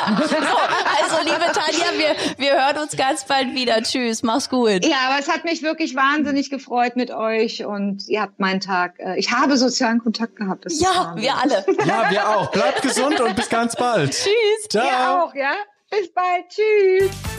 also, 0.06 1.16
liebe 1.24 1.52
Tanja, 1.52 1.88
wir, 1.98 2.16
wir 2.38 2.52
hören 2.54 2.84
uns 2.84 2.96
ganz 2.96 3.26
bald 3.26 3.54
wieder. 3.56 3.82
Tschüss, 3.82 4.22
mach's 4.24 4.50
gut. 4.50 4.86
Ja, 4.86 4.98
aber 5.10 5.20
es 5.20 5.28
hat 5.28 5.44
mich 5.44 5.64
wirklich 5.64 5.96
wahnsinnig 5.96 6.50
gefreut 6.52 6.96
mit 6.96 7.12
euch 7.12 7.66
und 7.66 8.08
ihr 8.08 8.22
habt 8.22 8.40
meinen 8.40 8.60
Tag. 8.60 9.00
Äh, 9.00 9.18
ich 9.18 9.32
habe 9.32 9.58
sozialen 9.58 10.00
Kontakt 10.00 10.36
gehabt. 10.36 10.66
ja, 10.70 11.14
wir 11.18 11.36
alle. 11.36 11.66
Ja, 11.86 12.12
wir 12.12 12.30
auch. 12.30 12.52
Bleibt 12.52 12.84
gesund 12.84 13.20
und 13.20 13.36
bis 13.36 13.50
ganz 13.50 13.76
bald. 13.76 14.12
Tschüss. 14.12 14.70
Ciao. 14.70 14.86
Ihr 14.86 15.24
auch, 15.24 15.36
ja? 15.36 15.54
Bis 15.90 16.14
bald. 16.14 16.48
Tschüss. 16.50 17.38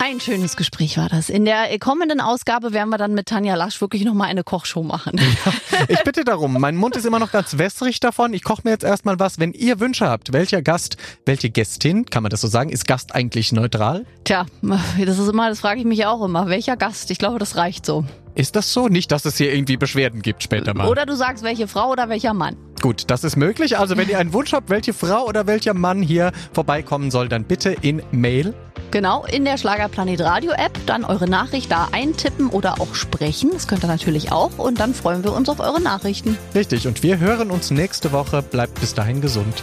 Ein 0.00 0.20
schönes 0.20 0.56
Gespräch 0.56 0.96
war 0.96 1.08
das. 1.08 1.28
In 1.28 1.44
der 1.44 1.76
kommenden 1.80 2.20
Ausgabe 2.20 2.72
werden 2.72 2.88
wir 2.88 2.98
dann 2.98 3.14
mit 3.14 3.26
Tanja 3.26 3.56
Lasch 3.56 3.80
wirklich 3.80 4.04
nochmal 4.04 4.28
eine 4.28 4.44
Kochshow 4.44 4.82
machen. 4.82 5.20
Ja, 5.44 5.52
ich 5.88 6.02
bitte 6.04 6.24
darum. 6.24 6.54
Mein 6.60 6.76
Mund 6.76 6.96
ist 6.96 7.04
immer 7.04 7.18
noch 7.18 7.32
ganz 7.32 7.58
wässrig 7.58 8.00
davon. 8.00 8.32
Ich 8.32 8.44
koche 8.44 8.62
mir 8.64 8.70
jetzt 8.70 8.84
erstmal 8.84 9.18
was. 9.18 9.38
Wenn 9.38 9.52
ihr 9.52 9.80
Wünsche 9.80 10.08
habt, 10.08 10.32
welcher 10.32 10.62
Gast, 10.62 10.96
welche 11.26 11.50
Gästin, 11.50 12.06
kann 12.06 12.22
man 12.22 12.30
das 12.30 12.40
so 12.40 12.48
sagen? 12.48 12.70
Ist 12.70 12.86
Gast 12.86 13.14
eigentlich 13.14 13.52
neutral? 13.52 14.06
Tja, 14.24 14.46
das 14.62 15.18
ist 15.18 15.28
immer, 15.28 15.48
das 15.48 15.60
frage 15.60 15.80
ich 15.80 15.86
mich 15.86 16.06
auch 16.06 16.24
immer. 16.24 16.48
Welcher 16.48 16.76
Gast? 16.76 17.10
Ich 17.10 17.18
glaube, 17.18 17.38
das 17.38 17.56
reicht 17.56 17.84
so. 17.84 18.04
Ist 18.34 18.54
das 18.54 18.72
so? 18.72 18.86
Nicht, 18.88 19.10
dass 19.10 19.24
es 19.24 19.36
hier 19.36 19.52
irgendwie 19.52 19.76
Beschwerden 19.76 20.22
gibt 20.22 20.44
später 20.44 20.74
mal. 20.74 20.88
Oder 20.88 21.06
du 21.06 21.16
sagst, 21.16 21.42
welche 21.42 21.66
Frau 21.66 21.90
oder 21.90 22.08
welcher 22.08 22.34
Mann. 22.34 22.56
Gut, 22.80 23.04
das 23.08 23.24
ist 23.24 23.36
möglich. 23.36 23.78
Also 23.78 23.96
wenn 23.96 24.08
ihr 24.08 24.18
einen 24.18 24.32
Wunsch 24.32 24.52
habt, 24.52 24.70
welche 24.70 24.94
Frau 24.94 25.26
oder 25.26 25.48
welcher 25.48 25.74
Mann 25.74 26.02
hier 26.02 26.30
vorbeikommen 26.52 27.10
soll, 27.10 27.28
dann 27.28 27.44
bitte 27.44 27.70
in 27.70 28.00
Mail. 28.12 28.54
Genau, 28.90 29.24
in 29.26 29.44
der 29.44 29.58
Schlagerplanet 29.58 30.20
Radio 30.20 30.52
App. 30.52 30.78
Dann 30.86 31.04
eure 31.04 31.28
Nachricht 31.28 31.70
da 31.70 31.88
eintippen 31.92 32.48
oder 32.48 32.80
auch 32.80 32.94
sprechen. 32.94 33.50
Das 33.52 33.68
könnt 33.68 33.84
ihr 33.84 33.88
natürlich 33.88 34.32
auch. 34.32 34.58
Und 34.58 34.80
dann 34.80 34.94
freuen 34.94 35.24
wir 35.24 35.32
uns 35.32 35.48
auf 35.48 35.60
eure 35.60 35.80
Nachrichten. 35.80 36.38
Richtig. 36.54 36.86
Und 36.86 37.02
wir 37.02 37.18
hören 37.18 37.50
uns 37.50 37.70
nächste 37.70 38.12
Woche. 38.12 38.42
Bleibt 38.42 38.80
bis 38.80 38.94
dahin 38.94 39.20
gesund. 39.20 39.62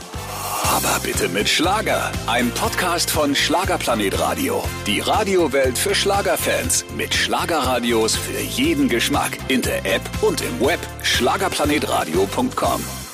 Aber 0.76 1.00
bitte 1.04 1.30
mit 1.30 1.48
Schlager. 1.48 2.12
Ein 2.28 2.52
Podcast 2.52 3.10
von 3.10 3.36
Schlagerplanet 3.36 4.20
Radio. 4.20 4.64
Die 4.86 5.00
Radiowelt 5.00 5.78
für 5.78 5.96
Schlagerfans. 5.96 6.86
Mit 6.98 7.14
Schlagerradios 7.14 8.16
für 8.16 8.40
jeden 8.40 8.90
Geschmack. 8.90 9.38
In 9.48 9.62
der 9.62 9.86
App 9.86 10.02
und 10.22 10.42
im 10.42 10.60
Web. 10.60 10.80
Schlagerplanetradio.com. 11.04 13.05